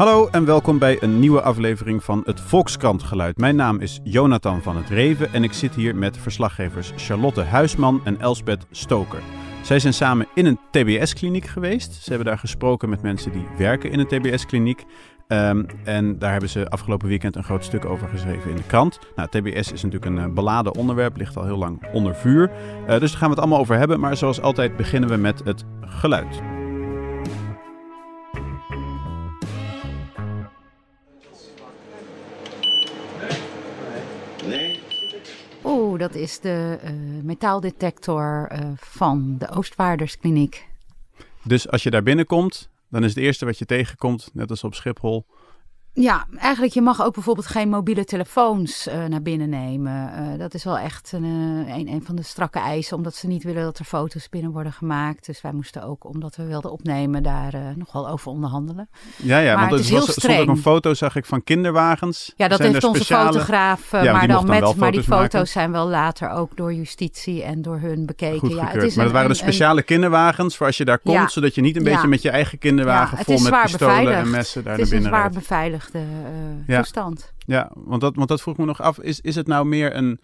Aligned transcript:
Hallo 0.00 0.28
en 0.30 0.44
welkom 0.44 0.78
bij 0.78 1.02
een 1.02 1.18
nieuwe 1.18 1.42
aflevering 1.42 2.04
van 2.04 2.22
het 2.24 2.40
Volkskrant 2.40 3.02
Geluid. 3.02 3.38
Mijn 3.38 3.56
naam 3.56 3.80
is 3.80 4.00
Jonathan 4.02 4.62
van 4.62 4.76
het 4.76 4.88
Reven 4.88 5.32
en 5.32 5.44
ik 5.44 5.52
zit 5.52 5.74
hier 5.74 5.96
met 5.96 6.16
verslaggevers 6.18 6.92
Charlotte 6.96 7.40
Huisman 7.40 8.00
en 8.04 8.20
Elsbeth 8.20 8.66
Stoker. 8.70 9.20
Zij 9.62 9.78
zijn 9.78 9.94
samen 9.94 10.26
in 10.34 10.46
een 10.46 10.58
TBS-kliniek 10.70 11.46
geweest. 11.46 11.92
Ze 11.92 12.08
hebben 12.08 12.26
daar 12.26 12.38
gesproken 12.38 12.88
met 12.88 13.02
mensen 13.02 13.32
die 13.32 13.46
werken 13.58 13.90
in 13.90 13.98
een 13.98 14.06
TBS-kliniek. 14.06 14.84
Um, 15.28 15.66
en 15.84 16.18
daar 16.18 16.32
hebben 16.32 16.50
ze 16.50 16.68
afgelopen 16.68 17.08
weekend 17.08 17.36
een 17.36 17.44
groot 17.44 17.64
stuk 17.64 17.84
over 17.84 18.08
geschreven 18.08 18.50
in 18.50 18.56
de 18.56 18.66
krant. 18.66 18.98
Nou, 19.16 19.28
TBS 19.28 19.72
is 19.72 19.82
natuurlijk 19.82 20.04
een 20.04 20.28
uh, 20.28 20.34
beladen 20.34 20.74
onderwerp, 20.74 21.16
ligt 21.16 21.36
al 21.36 21.44
heel 21.44 21.58
lang 21.58 21.92
onder 21.92 22.14
vuur. 22.14 22.50
Uh, 22.50 22.98
dus 22.98 23.10
daar 23.10 23.18
gaan 23.18 23.28
we 23.28 23.34
het 23.34 23.38
allemaal 23.38 23.60
over 23.60 23.76
hebben. 23.76 24.00
Maar 24.00 24.16
zoals 24.16 24.40
altijd 24.40 24.76
beginnen 24.76 25.08
we 25.08 25.16
met 25.16 25.44
het 25.44 25.64
geluid. 25.80 26.59
Dat 36.00 36.14
is 36.14 36.40
de 36.40 36.78
uh, 36.84 36.90
metaaldetector 37.22 38.50
van 38.76 39.36
de 39.38 39.48
Oostvaarderskliniek. 39.48 40.68
Dus 41.44 41.68
als 41.68 41.82
je 41.82 41.90
daar 41.90 42.02
binnenkomt, 42.02 42.68
dan 42.88 43.04
is 43.04 43.14
het 43.14 43.24
eerste 43.24 43.44
wat 43.44 43.58
je 43.58 43.66
tegenkomt, 43.66 44.30
net 44.32 44.50
als 44.50 44.64
op 44.64 44.74
Schiphol, 44.74 45.26
ja, 45.92 46.26
eigenlijk 46.38 46.72
je 46.72 46.80
mag 46.80 47.02
ook 47.02 47.14
bijvoorbeeld 47.14 47.46
geen 47.46 47.68
mobiele 47.68 48.04
telefoons 48.04 48.86
uh, 48.86 49.04
naar 49.04 49.22
binnen 49.22 49.48
nemen. 49.48 50.12
Uh, 50.32 50.38
dat 50.38 50.54
is 50.54 50.64
wel 50.64 50.78
echt 50.78 51.12
een, 51.12 51.24
uh, 51.24 51.76
een, 51.76 51.88
een, 51.88 52.02
van 52.04 52.16
de 52.16 52.22
strakke 52.22 52.58
eisen, 52.58 52.96
omdat 52.96 53.14
ze 53.14 53.26
niet 53.26 53.42
willen 53.42 53.62
dat 53.62 53.78
er 53.78 53.84
foto's 53.84 54.28
binnen 54.28 54.50
worden 54.50 54.72
gemaakt. 54.72 55.26
Dus 55.26 55.40
wij 55.40 55.52
moesten 55.52 55.82
ook, 55.82 56.04
omdat 56.04 56.36
we 56.36 56.44
wilden 56.46 56.72
opnemen, 56.72 57.22
daar 57.22 57.52
nogal 57.76 58.08
over 58.08 58.30
onderhandelen. 58.30 58.88
Ja, 59.16 59.38
ja, 59.38 59.52
maar 59.52 59.60
want 59.60 59.70
het 59.70 59.80
is 59.80 59.88
heel 59.90 59.98
was, 60.06 60.10
streng. 60.10 60.32
stond 60.34 60.48
ook 60.48 60.56
een 60.56 60.62
foto, 60.62 60.94
zag 60.94 61.16
ik, 61.16 61.24
van 61.24 61.44
kinderwagens. 61.44 62.32
Ja, 62.36 62.48
dat 62.48 62.58
zijn 62.58 62.72
heeft 62.72 62.84
onze 62.84 62.96
speciale... 63.04 63.32
fotograaf, 63.32 63.90
ja, 63.90 64.12
maar 64.12 64.28
dan 64.28 64.46
met, 64.46 64.76
maar 64.76 64.92
die 64.92 65.02
foto's 65.02 65.32
maken. 65.32 65.48
zijn 65.48 65.72
wel 65.72 65.88
later 65.88 66.30
ook 66.30 66.56
door 66.56 66.74
justitie 66.74 67.42
en 67.42 67.62
door 67.62 67.78
hun 67.78 68.06
bekeken. 68.06 68.38
Goed 68.38 68.52
ja, 68.52 68.66
het 68.66 68.82
is 68.82 68.94
maar 68.94 69.04
dat 69.04 69.14
waren 69.14 69.28
de 69.30 69.34
een- 69.34 69.40
speciale 69.40 69.82
kinderwagens 69.82 70.56
voor 70.56 70.66
als 70.66 70.76
je 70.76 70.84
daar 70.84 70.98
komt, 70.98 71.16
Ja. 71.16 71.28
zodat 71.28 71.54
je 71.54 71.60
niet 71.60 71.76
een 71.76 71.84
beetje 71.84 72.08
met 72.08 72.22
je 72.22 72.30
eigen 72.30 72.58
kinderwagen 72.58 73.16
het 73.16 73.26
vol 73.26 73.34
is 73.34 73.50
met 73.50 73.62
pistolen 73.62 73.96
en 73.96 74.04
beveiligd. 74.04 74.30
messen 74.30 74.64
daar 74.64 74.72
Het 74.72 74.82
is 74.82 74.88
naar 74.90 74.98
een 74.98 75.02
binnen 75.02 75.18
zwaar 75.18 75.32
rijdt. 75.32 75.46
Beveiligde 75.84 75.98
eh, 76.28 76.66
Ja. 76.66 76.76
toestand. 76.76 77.32
Ja, 77.38 77.70
want 77.74 78.00
dat, 78.00 78.16
want 78.16 78.28
dat 78.28 78.40
vroeg 78.42 78.56
me 78.56 78.64
nog 78.64 78.80
af. 78.82 78.98
Is, 78.98 79.20
is 79.20 79.34
het 79.34 79.46
nou 79.46 79.66
meer 79.66 79.96
een. 79.96 80.20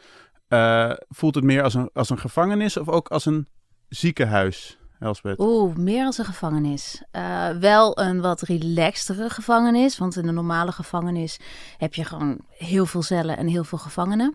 eh, 0.48 0.92
voelt 1.08 1.34
het 1.34 1.44
meer 1.44 1.62
als 1.62 1.74
een, 1.74 1.90
als 1.92 2.10
een 2.10 2.18
gevangenis 2.18 2.76
of 2.76 2.88
ook 2.88 3.08
als 3.08 3.24
een 3.26 3.46
ziekenhuis, 3.88 4.78
Elspeth? 4.98 5.38
Oeh, 5.38 5.76
meer 5.76 6.04
als 6.04 6.18
een 6.18 6.24
gevangenis. 6.24 7.02
Eh, 7.10 7.48
wel 7.50 7.98
een 8.00 8.20
wat 8.20 8.40
relaxtere 8.40 9.30
gevangenis. 9.30 9.98
Want 9.98 10.16
in 10.16 10.28
een 10.28 10.34
normale 10.34 10.72
gevangenis 10.72 11.38
heb 11.76 11.94
je 11.94 12.04
gewoon 12.04 12.40
heel 12.48 12.86
veel 12.86 13.02
cellen 13.02 13.36
en 13.36 13.46
heel 13.46 13.64
veel 13.64 13.78
gevangenen. 13.78 14.34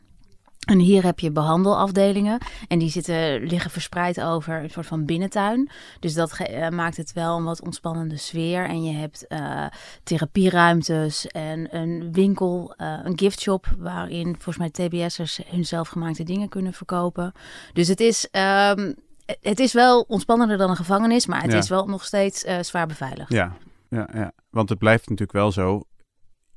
En 0.68 0.80
hier 0.80 1.04
heb 1.04 1.20
je 1.20 1.32
behandelafdelingen. 1.32 2.40
En 2.68 2.80
die 2.80 2.90
zitten, 2.90 3.44
liggen 3.44 3.72
verspreid 3.72 4.22
over 4.22 4.64
een 4.64 4.70
soort 4.70 4.86
van 4.86 5.06
binnentuin. 5.06 5.70
Dus 6.00 6.14
dat 6.14 6.38
eh, 6.38 6.70
maakt 6.70 6.98
het 6.98 7.14
wel 7.14 7.38
een 7.38 7.44
wat 7.44 7.62
ontspannende 7.62 8.18
sfeer. 8.18 8.66
En 8.66 8.84
je 8.84 8.94
hebt 8.94 9.28
eh, 9.28 9.66
therapieruimtes 10.04 11.28
en 11.28 11.76
een 11.76 12.12
winkel, 12.12 12.74
eh, 12.78 13.00
een 13.04 13.18
giftshop... 13.20 13.68
waarin 13.78 14.36
volgens 14.40 14.58
mij 14.58 14.70
TBS'ers 14.70 15.40
hun 15.46 15.66
zelfgemaakte 15.66 16.24
dingen 16.24 16.50
kunnen 16.50 16.74
verkopen. 16.74 17.32
Dus 17.74 17.88
het 17.88 18.00
is... 18.00 18.28
ehm, 18.32 18.94
het 19.42 19.60
is 19.60 19.74
wel 19.74 20.02
ontspannender 20.02 20.58
dan 20.58 20.70
een 20.70 20.76
gevangenis, 20.76 21.26
maar 21.26 21.42
het 21.42 21.52
Ja. 21.52 21.58
is 21.58 21.70
wel 21.70 21.86
nog 21.88 22.06
steeds 22.06 22.46
zwaar 22.62 22.88
beveiligd. 22.88 23.32
Ja, 23.32 23.58
ja, 23.90 24.10
ja. 24.14 24.32
Want 24.50 24.70
het 24.70 24.78
blijft 24.80 25.04
natuurlijk 25.04 25.38
wel 25.38 25.52
zo. 25.52 25.84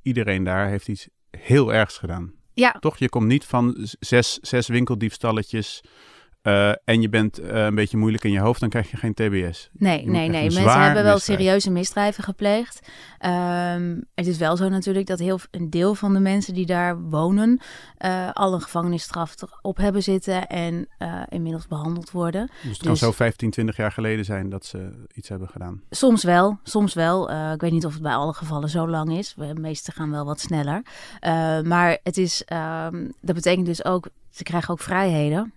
Iedereen 0.02 0.44
daar 0.44 0.68
heeft 0.68 0.88
iets 0.88 1.08
heel 1.30 1.72
ergs 1.74 1.98
gedaan. 1.98 2.32
Toch? 2.80 2.98
Je 2.98 3.08
komt 3.08 3.26
niet 3.26 3.44
van 3.44 3.88
zes, 4.00 4.38
zes 4.40 4.66
winkeldiefstalletjes. 4.66 5.80
Eh, 6.44 6.68
en 6.84 7.00
je 7.00 7.08
bent 7.08 7.38
eh, 7.38 7.64
een 7.64 7.74
beetje 7.74 7.96
moeilijk 7.96 8.24
in 8.24 8.32
je 8.32 8.40
hoofd, 8.40 8.60
dan 8.60 8.68
krijg 8.68 8.90
je 8.90 8.96
geen 8.96 9.14
TBS. 9.14 9.70
nee, 9.72 10.04
Je 10.04 10.10
nee, 10.10 10.28
nee. 10.28 10.42
Mensen 10.42 10.80
hebben 10.80 11.02
wel 11.02 11.12
misdrijf. 11.12 11.40
serieuze 11.40 11.70
misdrijven 11.70 12.24
gepleegd. 12.24 12.88
Ehm, 13.18 14.00
het 14.14 14.26
is 14.26 14.36
wel 14.38 14.56
zo 14.56 14.68
natuurlijk 14.68 15.06
dat 15.06 15.18
heel 15.18 15.38
een 15.50 15.70
deel 15.70 15.94
van 15.94 16.12
de 16.12 16.20
mensen 16.20 16.54
die 16.54 16.66
daar 16.66 17.00
wonen... 17.00 17.60
eh, 17.96 18.30
al 18.32 18.54
een 18.54 18.60
gevangenisstraf 18.60 19.34
op 19.62 19.76
hebben 19.76 20.02
zitten 20.02 20.46
en 20.46 20.88
inmiddels 21.28 21.66
behandeld 21.66 22.10
worden. 22.10 22.50
Dus 22.62 22.72
het 22.72 22.86
kan 22.86 22.96
zo 22.96 23.12
15, 23.12 23.50
20 23.50 23.76
jaar 23.76 23.92
geleden 23.92 24.24
zijn 24.24 24.48
dat 24.48 24.64
ze 24.64 25.06
iets 25.14 25.28
hebben 25.28 25.48
gedaan. 25.48 25.82
Soms 25.90 26.24
wel, 26.24 26.58
soms 26.62 26.94
wel. 26.94 27.30
Ik 27.52 27.60
weet 27.60 27.72
niet 27.72 27.86
of 27.86 27.92
het 27.92 28.02
bij 28.02 28.14
alle 28.14 28.32
gevallen 28.32 28.68
zo 28.68 28.88
lang 28.88 29.18
is. 29.18 29.34
De 29.36 29.54
meeste 29.60 29.92
gaan 29.92 30.10
wel 30.10 30.24
wat 30.24 30.40
sneller. 30.40 30.82
Maar 31.64 31.98
het 32.02 32.16
is, 32.16 32.44
ehm, 32.44 33.08
dat 33.20 33.34
betekent 33.34 33.66
dus 33.66 33.84
ook, 33.84 34.08
ze 34.30 34.42
krijgen 34.42 34.70
ook 34.70 34.80
vrijheden. 34.80 35.52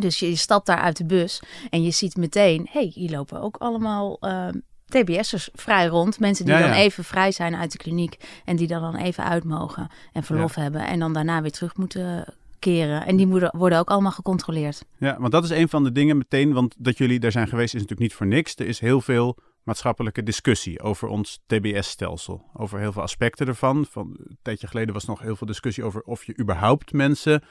Dus 0.00 0.18
je 0.18 0.36
stapt 0.36 0.66
daar 0.66 0.78
uit 0.78 0.96
de 0.96 1.04
bus 1.04 1.42
en 1.70 1.82
je 1.82 1.90
ziet 1.90 2.16
meteen, 2.16 2.68
hé, 2.70 2.80
hey, 2.80 2.90
hier 2.94 3.10
lopen 3.10 3.40
ook 3.40 3.56
allemaal 3.56 4.16
ehm, 4.20 4.54
TBS'ers 4.86 5.48
vrij 5.52 5.86
rond. 5.86 6.18
Mensen 6.18 6.44
die 6.44 6.54
Ja, 6.54 6.60
dan 6.60 6.72
even 6.72 7.04
vrij 7.04 7.32
zijn 7.32 7.54
uit 7.54 7.72
de 7.72 7.78
kliniek 7.78 8.16
en 8.44 8.56
die 8.56 8.66
dan, 8.66 8.82
dan 8.82 8.96
even 8.96 9.24
uit 9.24 9.44
mogen 9.44 9.90
en 10.12 10.22
verlof 10.22 10.54
hebben. 10.54 10.86
En 10.86 10.98
dan 10.98 11.12
daarna 11.12 11.42
weer 11.42 11.50
terug 11.50 11.76
moeten 11.76 12.24
keren. 12.58 13.06
En 13.06 13.16
die 13.16 13.26
moeten, 13.26 13.50
worden 13.56 13.78
ook 13.78 13.90
allemaal 13.90 14.12
gecontroleerd. 14.12 14.84
Ja, 14.98 15.16
want 15.20 15.32
dat 15.32 15.44
is 15.44 15.50
een 15.50 15.68
van 15.68 15.84
de 15.84 15.92
dingen 15.92 16.16
meteen, 16.16 16.52
want 16.52 16.74
dat 16.78 16.98
jullie 16.98 17.20
daar 17.20 17.32
zijn 17.32 17.48
geweest 17.48 17.74
is 17.74 17.80
natuurlijk 17.80 18.00
niet 18.00 18.14
voor 18.14 18.26
niks. 18.26 18.54
Er 18.56 18.66
is 18.66 18.80
heel 18.80 19.00
veel 19.00 19.38
maatschappelijke 19.62 20.22
discussie 20.22 20.80
over 20.80 21.08
ons 21.08 21.40
TBS-stelsel. 21.46 22.44
Over 22.54 22.78
heel 22.78 22.92
veel 22.92 23.02
aspecten 23.02 23.46
ervan. 23.46 23.86
Van, 23.90 24.16
een 24.18 24.38
tijdje 24.42 24.66
geleden 24.66 24.94
was 24.94 25.04
nog 25.04 25.20
heel 25.20 25.36
veel 25.36 25.46
discussie 25.46 25.84
over 25.84 26.02
of 26.02 26.24
je 26.24 26.38
überhaupt 26.38 26.92
mensen 26.92 27.42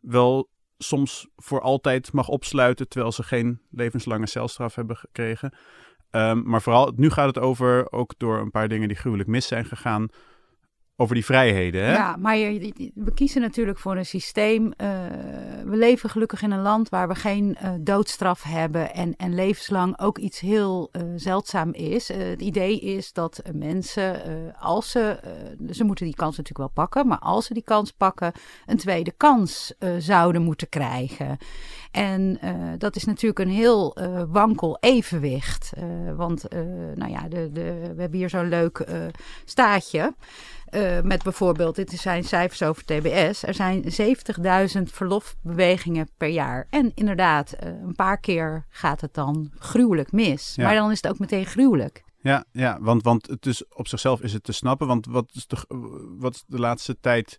wel 0.00 0.48
soms 0.78 1.28
voor 1.36 1.60
altijd 1.60 2.12
mag 2.12 2.28
opsluiten, 2.28 2.88
terwijl 2.88 3.12
ze 3.12 3.22
geen 3.22 3.60
levenslange 3.70 4.26
celstraf 4.26 4.74
hebben 4.74 4.96
gekregen. 4.96 5.54
Ehm, 6.10 6.42
maar 6.42 6.62
vooral, 6.62 6.92
nu 6.96 7.10
gaat 7.10 7.26
het 7.26 7.38
over, 7.38 7.92
ook 7.92 8.14
door 8.16 8.38
een 8.38 8.50
paar 8.50 8.68
dingen 8.68 8.88
die 8.88 8.96
gruwelijk 8.96 9.28
mis 9.28 9.46
zijn 9.46 9.64
gegaan, 9.64 10.08
over 10.96 11.14
die 11.14 11.24
vrijheden. 11.24 11.84
Hè? 11.84 11.92
Ja, 11.92 12.16
maar 12.16 12.36
we 12.94 13.14
kiezen 13.14 13.40
natuurlijk 13.40 13.78
voor 13.78 13.96
een 13.96 14.06
systeem. 14.06 14.72
eh, 14.76 14.88
we 15.64 15.76
leven 15.76 16.10
gelukkig 16.10 16.42
in 16.42 16.50
een 16.50 16.62
land 16.62 16.88
waar 16.88 17.08
we 17.08 17.14
geen 17.14 17.56
eh, 17.56 17.70
doodstraf 17.80 18.42
hebben 18.42 18.94
en, 18.94 19.16
en 19.16 19.34
levenslang 19.34 19.98
ook 20.00 20.18
iets 20.18 20.40
heel 20.40 20.88
eh, 20.92 21.02
zeldzaam 21.16 21.72
is. 21.72 22.08
Het 22.08 22.42
idee 22.42 22.80
is 22.80 23.12
dat 23.12 23.42
mensen, 23.52 24.20
als 24.60 24.90
ze, 24.90 25.18
ze 25.70 25.84
moeten 25.84 26.04
die 26.04 26.14
kans 26.14 26.36
natuurlijk 26.36 26.74
wel 26.74 26.84
pakken, 26.84 27.06
maar 27.06 27.18
als 27.18 27.46
ze 27.46 27.54
die 27.54 27.62
kans 27.62 27.92
pakken, 27.92 28.32
een 28.66 28.76
tweede 28.76 29.12
kans 29.16 29.74
zouden 29.98 30.42
moeten 30.42 30.68
krijgen. 30.68 31.36
En 31.90 32.38
dat 32.78 32.96
is 32.96 33.04
natuurlijk 33.04 33.40
een 33.40 33.54
heel 33.54 33.96
wankel 34.28 34.76
evenwicht. 34.80 35.72
Want 36.16 36.44
nou 36.94 37.10
ja, 37.10 37.28
de, 37.28 37.50
de, 37.52 37.92
we 37.94 38.00
hebben 38.00 38.18
hier 38.18 38.30
zo'n 38.30 38.48
leuk 38.48 38.86
staatje. 39.44 40.14
Eh, 40.76 41.00
met 41.00 41.22
bijvoorbeeld, 41.22 41.74
dit 41.74 41.90
zijn 41.90 42.24
cijfers 42.24 42.62
over 42.62 42.84
TBS. 42.84 43.42
Er 43.42 43.54
zijn 43.54 43.84
70.000 43.92 44.92
verlofbewegingen 44.92 46.08
per 46.16 46.28
jaar. 46.28 46.66
En 46.70 46.92
inderdaad, 46.94 47.52
eh, 47.52 47.68
een 47.68 47.94
paar 47.94 48.20
keer 48.20 48.66
gaat 48.68 49.00
het 49.00 49.14
dan 49.14 49.50
gruwelijk 49.58 50.12
mis. 50.12 50.52
Ja. 50.54 50.64
Maar 50.64 50.74
dan 50.74 50.90
is 50.90 51.02
het 51.02 51.10
ook 51.10 51.18
meteen 51.18 51.46
gruwelijk. 51.46 52.04
Ja, 52.20 52.44
ja 52.52 52.78
want, 52.80 53.02
want 53.02 53.26
het 53.26 53.46
is, 53.46 53.68
op 53.68 53.88
zichzelf 53.88 54.20
is 54.20 54.32
het 54.32 54.44
te 54.44 54.52
snappen. 54.52 54.86
Want 54.86 55.06
wat 55.06 55.30
is 55.32 55.46
de, 55.46 55.56
wat 56.18 56.34
is 56.34 56.44
de 56.46 56.58
laatste 56.58 56.96
tijd... 57.00 57.38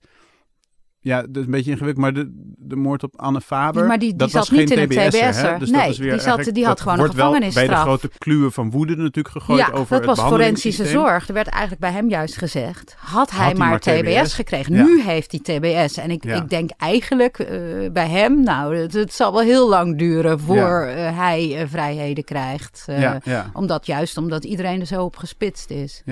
Ja, 1.00 1.22
dat 1.22 1.36
is 1.38 1.44
een 1.46 1.52
beetje 1.52 1.72
ingewikkeld, 1.72 2.04
maar 2.06 2.14
de, 2.14 2.32
de 2.58 2.76
moord 2.76 3.04
op 3.04 3.20
Anne 3.20 3.42
Faber... 3.42 3.82
Ja, 3.82 3.88
maar 3.88 4.00
die- 4.00 4.10
die 4.10 4.18
dat 4.18 4.30
zat 4.32 4.40
was 4.40 4.50
niet 4.60 4.70
geen 4.70 4.78
in 4.78 4.84
een 4.84 5.10
TBS'er, 5.10 5.22
hè? 5.52 5.58
Dus 5.60 5.70
dat 5.70 5.80
Nee, 5.82 5.90
is 5.90 5.98
weer 5.98 6.12
die 6.12 6.20
zat- 6.20 6.44
die 6.54 6.66
had 6.66 6.82
gewoon 6.82 7.00
een 7.00 7.12
wel 7.16 7.32
bij 7.32 7.40
de 7.40 7.46
gevangenisstraf. 7.46 7.82
grote 7.82 8.10
kluwen 8.18 8.52
van 8.52 8.72
woede 8.72 8.96
natuurlijk 8.96 9.36
gegooid 9.36 9.60
ja, 9.60 9.70
over 9.72 9.98
dat 9.98 10.06
was 10.06 10.28
forensische 10.28 10.86
zorg. 10.86 11.28
Er 11.28 11.34
werd 11.34 11.48
eigenlijk 11.48 11.82
bij 11.82 11.92
hem 11.92 12.10
juist 12.10 12.38
gezegd, 12.38 12.96
had 13.00 13.32
hij 13.32 13.54
maar, 13.54 13.70
maar 13.70 13.80
TBS, 13.80 14.22
TBS? 14.22 14.34
gekregen. 14.34 14.74
Ja. 14.76 14.84
Nu 14.84 15.02
heeft 15.02 15.32
hij 15.32 15.40
TBS. 15.60 15.98
En 15.98 16.12
ik, 16.12 16.24
Ja. 16.24 16.36
ik 16.36 16.50
denk 16.50 16.70
eigenlijk 16.78 17.40
eh, 17.40 17.58
bij 17.92 18.08
hem, 18.08 18.44
nou, 18.44 18.76
het, 18.76 18.94
het 18.94 19.14
zal 19.14 19.32
wel 19.32 19.42
heel 19.42 19.70
lang 19.70 19.98
duren 19.98 20.40
voor 20.40 20.82
eh, 20.82 21.18
hij 21.18 21.58
eh, 21.62 21.68
vrijheden 21.68 22.24
krijgt. 22.24 22.84
Ja, 22.88 23.20
ja. 23.24 23.50
Omdat 23.54 23.86
juist 23.86 24.18
omdat 24.18 24.44
iedereen 24.44 24.80
er 24.80 24.86
zo 24.86 25.04
op 25.04 25.16
gespitst 25.16 25.70
is. 25.70 26.04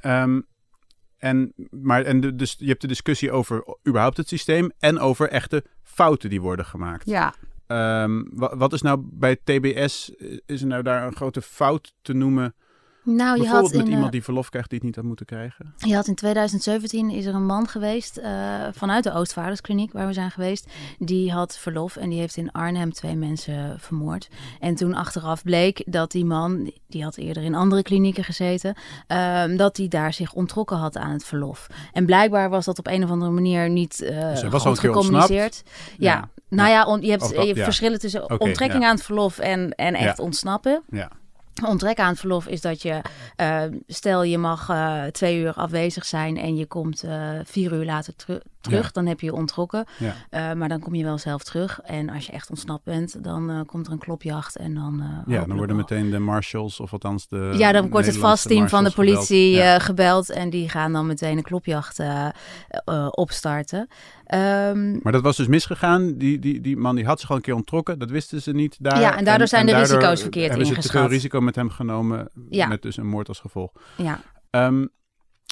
Ehm, 0.00 0.40
en, 1.24 1.52
maar, 1.70 2.02
en 2.04 2.20
de, 2.20 2.34
dus 2.34 2.54
je 2.58 2.66
hebt 2.68 2.80
de 2.80 2.86
discussie 2.86 3.30
over 3.32 3.76
überhaupt 3.88 4.16
het 4.16 4.28
systeem 4.28 4.70
en 4.78 4.98
over 4.98 5.28
echte 5.28 5.64
fouten 5.82 6.30
die 6.30 6.40
worden 6.40 6.64
gemaakt. 6.64 7.06
Ja, 7.06 7.34
Ehm, 7.66 8.22
wa- 8.32 8.56
wat 8.56 8.72
is 8.72 8.82
nou 8.82 9.00
bij 9.02 9.36
TBS, 9.44 10.12
is 10.46 10.60
er 10.60 10.66
nou 10.66 10.82
daar 10.82 11.06
een 11.06 11.16
grote 11.16 11.42
fout 11.42 11.94
te 12.02 12.12
noemen 12.12 12.54
Nou, 13.04 13.34
je 13.36 13.42
Bijvoorbeeld 13.42 13.70
had, 13.70 13.72
met 13.72 13.80
in, 13.80 13.86
iemand 13.86 14.06
eh, 14.06 14.12
die 14.12 14.22
verlof 14.22 14.48
krijgt 14.48 14.68
die 14.68 14.78
het 14.78 14.86
niet 14.86 14.96
had 14.96 15.04
moeten 15.04 15.26
krijgen. 15.26 15.74
je 15.76 15.94
had 15.94 16.06
in 16.06 16.14
2017 16.14 17.10
is 17.10 17.24
er 17.26 17.34
een 17.34 17.46
man 17.46 17.68
geweest 17.68 18.16
eh, 18.16 18.30
vanuit 18.72 19.04
de 19.04 19.12
Oostvaarderskliniek 19.12 19.92
waar 19.92 20.06
we 20.06 20.12
zijn 20.12 20.30
geweest. 20.30 20.66
Die 20.98 21.32
had 21.32 21.56
verlof 21.58 21.96
en 21.96 22.08
die 22.10 22.18
heeft 22.18 22.36
in 22.36 22.52
Arnhem 22.52 22.92
twee 22.92 23.16
mensen 23.16 23.80
vermoord. 23.80 24.28
En 24.60 24.74
toen 24.74 24.94
achteraf 24.94 25.42
bleek 25.42 25.82
dat 25.86 26.10
die 26.10 26.24
man, 26.24 26.70
die 26.86 27.02
had 27.02 27.16
eerder 27.16 27.42
in 27.42 27.54
andere 27.54 27.82
klinieken 27.82 28.24
gezeten, 28.24 28.74
ehm, 29.06 29.56
dat 29.56 29.76
hij 29.76 29.88
daar 29.88 30.12
zich 30.12 30.32
onttrokken 30.32 30.76
had 30.76 30.96
aan 30.96 31.12
het 31.12 31.24
verlof. 31.24 31.66
En 31.92 32.06
blijkbaar 32.06 32.50
was 32.50 32.64
dat 32.64 32.78
op 32.78 32.86
een 32.86 33.04
of 33.04 33.10
andere 33.10 33.30
manier 33.30 33.70
niet 33.70 34.02
eh 34.02 34.28
Dus 34.30 34.42
was 34.42 34.62
goed 34.62 34.78
gecommuniceerd. 34.78 35.62
Ja. 35.98 36.12
Ja. 36.14 36.28
Nou 36.48 36.68
ja, 36.70 36.84
on- 36.84 37.00
je 37.02 37.10
hebt 37.10 37.22
Of 37.22 37.28
dat- 37.28 37.40
je 37.40 37.46
hebt 37.46 37.58
ja. 37.58 37.64
verschillen 37.64 37.98
tussen 37.98 38.40
onttrekking 38.40 38.82
ja. 38.82 38.88
aan 38.88 38.94
het 38.94 39.04
verlof 39.04 39.38
en, 39.38 39.70
en 39.70 39.94
echt 39.94 40.18
ontsnappen. 40.18 40.82
Ja. 40.90 41.10
Onttrekken 41.62 42.04
aan 42.04 42.10
het 42.10 42.20
verlof 42.20 42.46
is 42.46 42.60
dat 42.60 42.82
je, 42.82 43.00
eh, 43.36 43.62
stel 43.86 44.22
je 44.22 44.38
mag 44.38 44.68
eh, 44.68 45.04
twee 45.04 45.38
uur 45.38 45.52
afwezig 45.52 46.04
zijn 46.04 46.36
en 46.36 46.56
je 46.56 46.66
komt 46.66 47.02
eh, 47.02 47.30
vier 47.44 47.72
uur 47.72 47.84
later 47.84 48.16
teru- 48.16 48.40
terug, 48.64 48.84
Ja. 48.84 48.90
dan 48.92 49.06
heb 49.06 49.20
je 49.20 49.26
je 49.26 49.32
ontrokken. 49.32 49.84
Ja. 49.98 50.14
Eh, 50.30 50.52
maar 50.52 50.68
dan 50.68 50.80
kom 50.80 50.94
je 50.94 51.04
wel 51.04 51.18
zelf 51.18 51.42
terug. 51.42 51.80
En 51.80 52.10
als 52.10 52.26
je 52.26 52.32
echt 52.32 52.50
ontsnapt 52.50 52.84
bent, 52.84 53.24
dan 53.24 53.50
eh, 53.50 53.60
komt 53.66 53.86
er 53.86 53.92
een 53.92 53.98
klopjacht 53.98 54.56
en 54.56 54.74
dan. 54.74 55.00
eh, 55.00 55.32
ja, 55.34 55.44
dan 55.44 55.56
worden 55.56 55.76
meteen 55.76 56.10
de 56.10 56.18
marshals, 56.18 56.80
of 56.80 56.92
althans 56.92 57.28
de. 57.28 57.54
Ja, 57.58 57.72
dan 57.72 57.90
wordt 57.90 58.06
het 58.06 58.16
vastteam 58.16 58.68
van 58.68 58.84
de 58.84 58.90
gebeld. 58.90 59.14
politie 59.14 59.60
eh, 59.60 59.80
gebeld 59.80 60.30
en 60.30 60.50
die 60.50 60.68
gaan 60.68 60.92
dan 60.92 61.06
meteen 61.06 61.36
een 61.36 61.42
klopjacht 61.42 62.00
opstarten. 63.10 63.88
Ehm, 64.24 64.98
Maar 65.02 65.12
dat 65.12 65.22
was 65.22 65.36
dus 65.36 65.46
misgegaan. 65.46 66.18
Die, 66.18 66.38
die, 66.38 66.60
die 66.60 66.76
man 66.76 66.94
die 66.96 67.04
had 67.06 67.20
zich 67.20 67.30
al 67.30 67.36
een 67.36 67.42
keer 67.42 67.54
ontrokken. 67.54 67.98
Dat 67.98 68.10
wisten 68.10 68.42
ze 68.42 68.52
niet 68.52 68.76
daar. 68.80 69.00
Ja, 69.00 69.16
en 69.16 69.24
daardoor 69.24 69.48
zijn 69.48 69.66
de 69.66 69.72
daardoor 69.72 69.96
risico's 69.96 70.20
verkeerd 70.20 70.48
hebben 70.48 70.66
ze 70.66 70.72
te 70.74 70.80
veel 70.80 70.90
ingeschat. 70.90 71.10
risico 71.10 71.40
met 71.40 71.54
hem 71.54 71.70
genomen. 71.70 72.28
Ja. 72.50 72.66
Met 72.66 72.82
dus 72.82 72.96
een 72.96 73.06
moord 73.06 73.28
als 73.28 73.38
gevolg. 73.40 73.72
ja. 73.96 74.20
Ehm, 74.50 74.86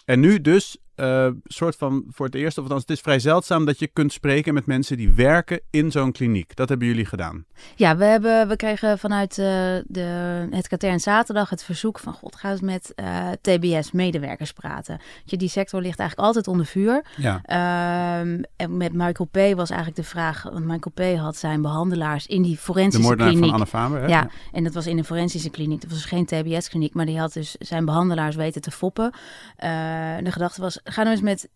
en 0.04 0.20
nu 0.20 0.40
dus, 0.40 0.76
eh, 1.02 1.28
soort 1.44 1.76
van 1.76 2.04
voor 2.10 2.26
het 2.26 2.34
eerst, 2.34 2.58
of 2.58 2.62
althans, 2.62 2.80
het 2.80 2.90
is 2.90 3.00
vrij 3.00 3.18
zeldzaam 3.18 3.64
dat 3.64 3.78
je 3.78 3.86
kunt 3.86 4.12
spreken 4.12 4.54
met 4.54 4.66
mensen 4.66 4.96
die 4.96 5.12
werken 5.12 5.60
in 5.70 5.90
zo'n 5.90 6.12
kliniek. 6.12 6.56
Dat 6.56 6.68
hebben 6.68 6.86
jullie 6.86 7.04
gedaan. 7.04 7.44
Ja, 7.76 7.96
we, 7.96 8.04
hebben, 8.04 8.48
we 8.48 8.56
kregen 8.56 8.98
vanuit 8.98 9.30
eh, 9.30 9.46
de, 9.86 10.46
het 10.50 10.68
katern 10.68 11.00
zaterdag 11.00 11.50
het 11.50 11.64
verzoek 11.64 11.98
van... 11.98 12.12
God, 12.12 12.36
ga 12.36 12.50
eens 12.50 12.60
met 12.60 12.92
eh, 12.94 13.28
TBS-medewerkers 13.40 14.52
praten. 14.52 15.00
Je, 15.24 15.36
die 15.36 15.48
sector 15.48 15.80
ligt 15.80 15.98
eigenlijk 15.98 16.28
altijd 16.28 16.48
onder 16.48 16.66
vuur. 16.66 17.04
Ja. 17.16 17.40
Ehm, 17.42 18.42
en 18.56 18.76
met 18.76 18.92
Michael 18.92 19.28
P. 19.30 19.56
was 19.56 19.70
eigenlijk 19.70 20.00
de 20.00 20.08
vraag... 20.08 20.42
Want 20.42 20.64
Michael 20.64 21.14
P. 21.14 21.18
had 21.18 21.36
zijn 21.36 21.62
behandelaars 21.62 22.26
in 22.26 22.42
die 22.42 22.54
De 22.54 22.58
forensische 22.58 23.06
moordenaar 23.06 23.32
kliniek. 23.32 23.50
van 23.50 23.54
Anne 23.54 23.66
Faber. 23.66 24.00
Hè? 24.00 24.06
Ja, 24.06 24.28
en 24.52 24.64
dat 24.64 24.74
was 24.74 24.86
in 24.86 24.98
een 24.98 25.04
forensische 25.04 25.50
kliniek. 25.50 25.80
Dat 25.80 25.90
was 25.90 25.98
dus 25.98 26.08
geen 26.08 26.26
TBS-kliniek, 26.26 26.94
maar 26.94 27.06
die 27.06 27.18
had 27.18 27.32
dus 27.32 27.56
zijn 27.58 27.84
behandelaars 27.84 28.36
weten 28.36 28.60
te 28.60 28.70
foppen. 28.70 29.12
De 30.22 30.30
gedachte 30.30 30.60
was, 30.60 30.80
ga 30.92 31.02
nou 31.02 31.14
eens 31.14 31.24
met 31.24 31.48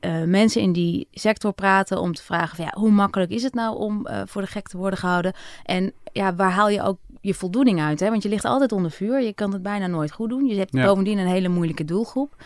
eh, 0.00 0.22
mensen 0.22 0.60
in 0.62 0.72
die 0.72 1.08
sector 1.10 1.52
praten 1.52 2.00
om 2.00 2.12
te 2.14 2.22
vragen 2.22 2.56
van 2.56 2.64
ja, 2.64 2.72
hoe 2.80 2.90
makkelijk 2.90 3.30
is 3.30 3.42
het 3.42 3.54
nou 3.54 3.76
om 3.76 4.06
eh, 4.06 4.22
voor 4.26 4.42
de 4.42 4.48
gek 4.48 4.68
te 4.68 4.76
worden 4.76 4.98
gehouden? 4.98 5.32
En 5.64 5.92
ja, 6.12 6.34
waar 6.34 6.50
haal 6.50 6.68
je 6.68 6.82
ook 6.82 6.98
je 7.20 7.34
voldoening 7.34 7.80
uit? 7.80 8.00
Hè? 8.00 8.10
Want 8.10 8.22
je 8.22 8.28
ligt 8.28 8.44
altijd 8.44 8.72
onder 8.72 8.90
vuur, 8.90 9.20
je 9.20 9.32
kan 9.32 9.52
het 9.52 9.62
bijna 9.62 9.86
nooit 9.86 10.12
goed 10.12 10.28
doen. 10.28 10.46
Je 10.46 10.58
hebt 10.58 10.72
Ja. 10.76 10.84
bovendien 10.84 11.18
een 11.18 11.26
hele 11.26 11.48
moeilijke 11.48 11.84
doelgroep. 11.84 12.36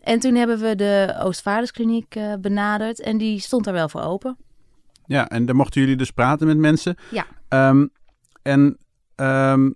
En 0.00 0.20
toen 0.20 0.34
hebben 0.34 0.58
we 0.58 0.74
de 0.74 1.16
Oostvaarderskliniek 1.22 2.14
eh 2.14 2.32
benaderd 2.40 3.00
en 3.00 3.18
die 3.18 3.40
stond 3.40 3.64
daar 3.64 3.74
wel 3.74 3.88
voor 3.88 4.00
open. 4.02 4.36
Ja, 5.06 5.28
en 5.28 5.46
daar 5.46 5.56
mochten 5.56 5.80
jullie 5.80 5.96
dus 5.96 6.10
praten 6.10 6.46
met 6.46 6.56
mensen. 6.56 6.96
Ja. 7.10 7.26
Ehm, 7.48 7.86
en 8.42 8.76
ehm, 9.14 9.70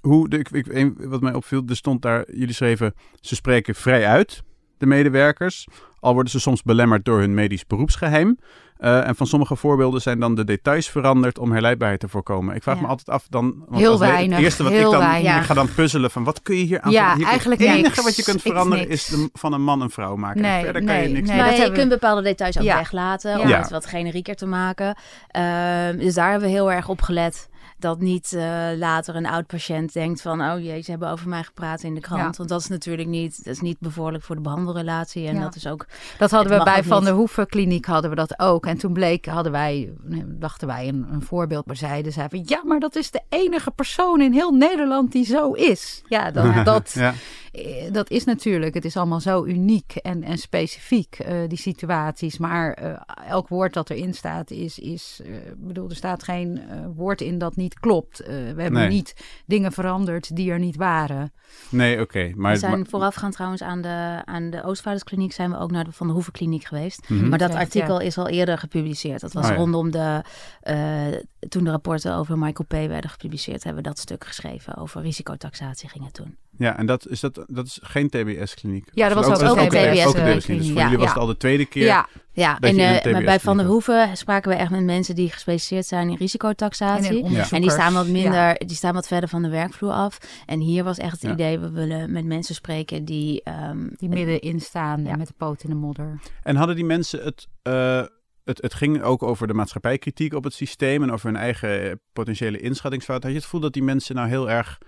hoe, 0.00 0.28
de, 0.28 0.38
ik, 0.38 0.48
ik, 0.48 0.92
wat 0.96 1.20
mij 1.20 1.34
opviel, 1.34 1.62
er 1.66 1.76
stond 1.76 2.02
daar, 2.02 2.32
jullie 2.32 2.54
schreven, 2.54 2.94
ze 3.20 3.34
spreken 3.34 3.74
vrij 3.74 4.06
uit, 4.06 4.42
de 4.78 4.86
medewerkers. 4.86 5.66
Al 6.00 6.12
worden 6.12 6.30
ze 6.32 6.40
soms 6.40 6.62
belemmerd 6.62 7.04
door 7.04 7.18
hun 7.18 7.34
medisch 7.34 7.66
beroepsgeheim. 7.66 8.38
Eh, 8.76 9.06
en 9.08 9.16
van 9.16 9.26
sommige 9.26 9.56
voorbeelden 9.56 10.00
zijn 10.00 10.20
dan 10.20 10.34
de 10.34 10.44
details 10.44 10.88
veranderd 10.88 11.38
om 11.38 11.52
herleidbaarheid 11.52 12.00
te 12.00 12.08
voorkomen. 12.08 12.54
Ik 12.54 12.62
vraag 12.62 12.74
Ja. 12.74 12.80
me 12.82 12.86
altijd 12.88 13.08
af 13.08 13.26
dan... 13.30 13.54
want 13.68 13.80
Heel 13.80 13.98
weinig, 13.98 14.36
Het 14.36 14.44
eerste 14.44 14.62
wat 14.62 14.72
heel 14.72 14.84
ik 14.84 14.90
dan... 14.90 15.00
weinig. 15.00 15.36
Ik 15.36 15.42
ga 15.42 15.54
dan 15.54 15.74
puzzelen 15.74 16.10
van 16.10 16.24
wat 16.24 16.42
kun 16.42 16.56
je 16.56 16.62
hier 16.64 16.80
aan 16.80 16.90
Ja? 16.90 17.14
Hier- 17.16 17.26
eigenlijk 17.26 17.60
Het 17.60 17.68
enige 17.70 17.82
niks. 17.82 18.02
wat 18.02 18.16
je 18.16 18.22
kunt 18.22 18.42
veranderen 18.42 18.88
is 18.88 19.04
de, 19.06 19.28
van 19.32 19.52
een 19.52 19.62
man 19.62 19.80
een 19.80 19.90
vrouw 19.90 20.16
maken. 20.16 20.40
Nee, 20.42 20.56
En 20.58 20.64
verder 20.64 20.84
kan 20.84 20.94
nee, 20.94 21.08
je 21.08 21.14
niks 21.14 21.28
nee. 21.28 21.36
maar 21.38 21.46
dat 21.48 21.56
je 21.56 21.72
kunt 21.72 21.88
bepaalde 21.88 22.22
details 22.22 22.58
ook 22.58 22.64
Ja. 22.64 22.76
weglaten 22.76 23.40
om 23.40 23.48
Ja. 23.48 23.58
het 23.60 23.70
wat 23.70 23.86
generieker 23.86 24.34
te 24.36 24.46
maken. 24.46 24.96
Ehm, 25.28 25.98
dus 25.98 26.14
daar 26.14 26.30
hebben 26.30 26.48
we 26.48 26.54
heel 26.54 26.72
erg 26.72 26.88
op 26.88 27.00
gelet. 27.02 27.48
Dat 27.78 28.00
niet 28.00 28.32
eh, 28.32 28.68
later 28.76 29.16
een 29.16 29.26
oud 29.26 29.46
patiënt 29.46 29.92
denkt 29.92 30.22
van... 30.22 30.40
oh 30.40 30.60
jee, 30.60 30.80
ze 30.82 30.90
hebben 30.90 31.10
over 31.10 31.28
mij 31.28 31.42
gepraat 31.42 31.82
in 31.82 31.94
de 31.94 32.00
krant. 32.00 32.20
Ja. 32.20 32.30
Want 32.36 32.48
dat 32.48 32.60
is 32.60 32.68
natuurlijk 32.68 33.08
niet, 33.08 33.44
dat 33.44 33.54
is 33.54 33.60
niet 33.60 33.78
bevorderlijk 33.80 34.24
voor 34.24 34.36
de 34.36 34.42
behandelrelatie. 34.42 35.26
En 35.26 35.34
Ja. 35.34 35.40
dat 35.40 35.54
is 35.54 35.66
ook... 35.66 35.86
Dat 36.18 36.30
hadden 36.30 36.58
we 36.58 36.64
bij 36.64 36.84
Van 36.84 37.04
der 37.04 37.12
Hoeven 37.14 37.46
kliniek 37.46 37.84
hadden 37.86 38.10
we 38.10 38.16
dat 38.16 38.38
ook. 38.38 38.66
En 38.66 38.78
toen 38.78 38.92
bleek, 38.92 39.26
hadden 39.26 39.52
wij, 39.52 39.92
dachten 40.26 40.66
wij 40.66 40.88
een, 40.88 41.06
een 41.12 41.22
voorbeeld 41.22 41.66
maar 41.66 41.76
zeiden. 41.76 42.12
Zij 42.12 42.28
van, 42.28 42.42
ja, 42.46 42.62
maar 42.64 42.80
dat 42.80 42.96
is 42.96 43.10
de 43.10 43.22
enige 43.28 43.70
persoon 43.70 44.20
in 44.20 44.32
heel 44.32 44.52
Nederland 44.52 45.12
die 45.12 45.24
zo 45.24 45.52
is. 45.52 46.02
Ja, 46.06 46.30
dat, 46.30 46.64
dat, 46.64 46.92
Ja. 46.94 47.14
Eh, 47.56 47.92
dat 47.92 48.10
is 48.10 48.24
natuurlijk, 48.24 48.74
het 48.74 48.84
is 48.84 48.96
allemaal 48.96 49.20
zo 49.20 49.44
uniek 49.44 49.94
en, 49.96 50.22
en 50.22 50.38
specifiek, 50.38 51.18
eh, 51.18 51.36
die 51.48 51.58
situaties. 51.58 52.38
Maar 52.38 52.72
eh, 52.72 53.00
elk 53.28 53.48
woord 53.48 53.72
dat 53.72 53.90
erin 53.90 54.14
staat 54.14 54.50
is, 54.50 54.78
is 54.78 55.20
ik 55.24 55.66
bedoel, 55.66 55.88
er 55.88 55.96
staat 55.96 56.22
geen 56.22 56.58
eh, 56.58 56.78
woord 56.94 57.20
in 57.20 57.38
dat 57.38 57.56
niet 57.56 57.78
klopt. 57.80 58.20
Eh, 58.20 58.28
we 58.28 58.62
hebben 58.62 58.72
Nee. 58.72 58.88
niet 58.88 59.14
dingen 59.46 59.72
veranderd 59.72 60.36
die 60.36 60.50
er 60.50 60.58
niet 60.58 60.76
waren. 60.76 61.32
Nee, 61.68 62.00
oké. 62.00 62.32
maar, 62.34 62.52
we 62.52 62.58
zijn 62.58 62.78
maar- 62.78 62.86
voorafgaand 62.88 63.32
trouwens 63.34 63.62
aan 63.62 63.80
de, 63.82 64.22
aan 64.24 64.50
de 64.50 64.62
Oostvaarderskliniek... 64.64 65.32
zijn 65.32 65.50
we 65.50 65.58
ook 65.58 65.70
naar 65.70 65.84
de 65.84 65.92
Van 65.92 66.06
der 66.06 66.14
Hoeven 66.14 66.32
kliniek 66.32 66.64
geweest. 66.64 67.08
Mhm. 67.08 67.28
Maar 67.28 67.38
dat 67.38 67.54
artikel 67.54 68.00
is 68.00 68.18
al 68.18 68.28
eerder 68.28 68.58
gepubliceerd. 68.58 69.20
Dat 69.20 69.32
was 69.32 69.44
Oh 69.44 69.50
ja. 69.50 69.56
rondom 69.56 69.90
de... 69.90 70.22
eh, 70.60 71.06
toen 71.48 71.64
de 71.64 71.70
rapporten 71.70 72.14
over 72.14 72.38
Michael 72.38 72.66
P. 72.68 72.88
werden 72.88 73.10
gepubliceerd... 73.10 73.64
hebben 73.64 73.82
we 73.82 73.88
dat 73.88 73.98
stuk 73.98 74.24
geschreven. 74.24 74.76
Over 74.76 75.02
risicotaxatie 75.02 75.88
ging 75.88 76.04
het 76.04 76.14
toen. 76.14 76.36
Ja, 76.58 76.78
en 76.78 76.86
dat 76.86 77.08
is, 77.08 77.20
dat, 77.20 77.44
dat 77.48 77.66
is 77.66 77.78
geen 77.82 78.08
TBS-kliniek. 78.08 78.88
Ja, 78.92 79.08
dat 79.08 79.26
was 79.26 79.40
ook 79.40 79.56
een 79.56 79.62
Ook. 79.62 79.70
TBS-kliniek. 79.70 80.46
Dus 80.46 80.66
voor 80.70 80.76
Ja. 80.76 80.82
jullie 80.82 80.96
was 80.98 81.06
Ja. 81.06 81.12
het 81.12 81.18
al 81.18 81.26
de 81.26 81.36
tweede 81.36 81.66
keer. 81.66 81.84
Ja, 81.84 82.06
Ja, 82.32 82.58
en 82.60 82.78
een 82.78 83.00
eh, 83.00 83.12
maar 83.12 83.22
bij 83.24 83.40
Van 83.40 83.56
der 83.56 83.66
Hoeven 83.66 84.16
spraken 84.16 84.50
we 84.50 84.56
echt 84.56 84.70
met 84.70 84.84
mensen 84.84 85.14
die 85.14 85.30
gespecialiseerd 85.30 85.86
zijn 85.86 86.08
in 86.10 86.16
risicotaxatie. 86.16 87.18
in 87.24 87.36
En, 87.50 87.60
die 87.60 87.70
staan 87.70 87.92
wat 87.94 88.06
minder, 88.06 88.32
Ja. 88.32 88.54
die 88.66 88.76
staan 88.76 88.94
wat 88.94 89.06
verder 89.06 89.28
van 89.28 89.42
de 89.42 89.48
werkvloer 89.48 89.92
af. 89.92 90.18
En 90.46 90.60
hier 90.60 90.84
was 90.84 90.98
echt 90.98 91.12
het 91.12 91.22
Ja. 91.22 91.32
idee, 91.32 91.58
we 91.58 91.70
willen 91.70 92.12
met 92.12 92.24
mensen 92.24 92.54
spreken 92.54 93.04
die... 93.04 93.42
ehm, 93.42 93.78
Die 93.96 94.08
middenin 94.08 94.60
staan 94.60 95.04
Ja. 95.04 95.10
en 95.10 95.18
met 95.18 95.26
de 95.26 95.34
poot 95.36 95.62
in 95.62 95.70
de 95.70 95.76
modder. 95.76 96.20
En 96.42 96.56
hadden 96.56 96.76
die 96.76 96.84
mensen 96.84 97.24
het, 97.24 97.46
eh, 97.62 98.02
het... 98.44 98.62
Het 98.62 98.74
ging 98.74 99.02
ook 99.02 99.22
over 99.22 99.46
de 99.46 99.54
maatschappijkritiek 99.54 100.34
op 100.34 100.44
het 100.44 100.54
systeem... 100.54 101.02
en 101.02 101.12
over 101.12 101.26
hun 101.26 101.36
eigen 101.36 101.82
eh, 101.90 101.92
potentiële 102.12 102.58
inschattingsfout. 102.60 103.22
Had 103.22 103.30
je 103.30 103.36
het 103.36 103.44
gevoel 103.44 103.60
dat 103.60 103.72
die 103.72 103.82
mensen 103.82 104.14
nou 104.14 104.28
heel 104.28 104.50
erg 104.50 104.78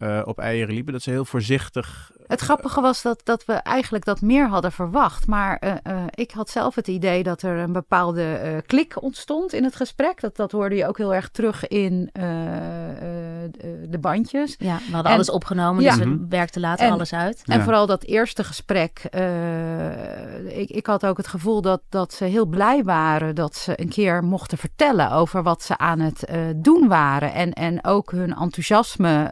eh, 0.00 0.20
op 0.24 0.38
eieren 0.38 0.74
liepen? 0.74 0.92
Dat 0.92 1.02
ze 1.02 1.10
heel 1.10 1.24
voorzichtig... 1.24 2.10
Het 2.26 2.40
grappige 2.40 2.80
was 2.80 3.02
dat, 3.02 3.20
dat 3.24 3.44
we 3.44 3.52
eigenlijk 3.52 4.04
dat 4.04 4.20
meer 4.20 4.48
hadden 4.48 4.72
verwacht. 4.72 5.26
Maar 5.26 5.56
eh, 5.56 5.72
eh, 5.82 6.02
ik 6.14 6.30
had 6.30 6.50
zelf 6.50 6.74
het 6.74 6.88
idee 6.88 7.22
dat 7.22 7.42
er 7.42 7.56
een 7.58 7.72
bepaalde 7.72 8.22
eh, 8.34 8.52
klik 8.66 9.02
ontstond 9.02 9.52
in 9.52 9.64
het 9.64 9.76
gesprek. 9.76 10.20
Dat, 10.20 10.36
dat 10.36 10.52
hoorde 10.52 10.74
je 10.74 10.86
ook 10.88 10.98
heel 10.98 11.14
erg 11.14 11.28
terug 11.28 11.68
in 11.68 12.08
eh, 12.12 12.22
eh, 12.22 13.50
de 13.88 13.98
bandjes. 14.00 14.54
ja, 14.58 14.76
we 14.76 14.82
hadden 14.92 15.04
En- 15.10 15.16
alles 15.16 15.30
opgenomen, 15.30 15.82
Ja. 15.82 15.96
dus 15.96 16.04
Mhm. 16.04 16.18
we 16.18 16.26
werkten 16.28 16.60
later 16.60 16.86
En- 16.86 16.92
alles 16.92 17.12
uit. 17.14 17.42
En 17.46 17.56
Ja. 17.58 17.62
vooral 17.64 17.86
dat 17.86 18.02
eerste 18.04 18.44
gesprek. 18.44 18.98
eh, 19.10 20.58
ik, 20.58 20.70
ik 20.70 20.86
had 20.86 21.06
ook 21.06 21.16
het 21.16 21.26
gevoel 21.28 21.60
dat, 21.62 21.80
dat 21.88 22.12
ze 22.12 22.24
heel 22.24 22.46
blij 22.46 22.82
waren 22.84 23.34
dat 23.34 23.54
ze 23.56 23.80
een 23.80 23.88
keer 23.88 24.24
mochten 24.24 24.58
vertellen 24.58 25.10
over 25.10 25.42
wat 25.42 25.62
ze 25.62 25.78
aan 25.78 25.98
het 26.00 26.24
eh, 26.24 26.38
doen 26.56 26.88
waren. 26.88 27.32
En, 27.32 27.52
en 27.52 27.84
ook 27.84 28.10
hun 28.10 28.34
enthousiasme. 28.36 29.30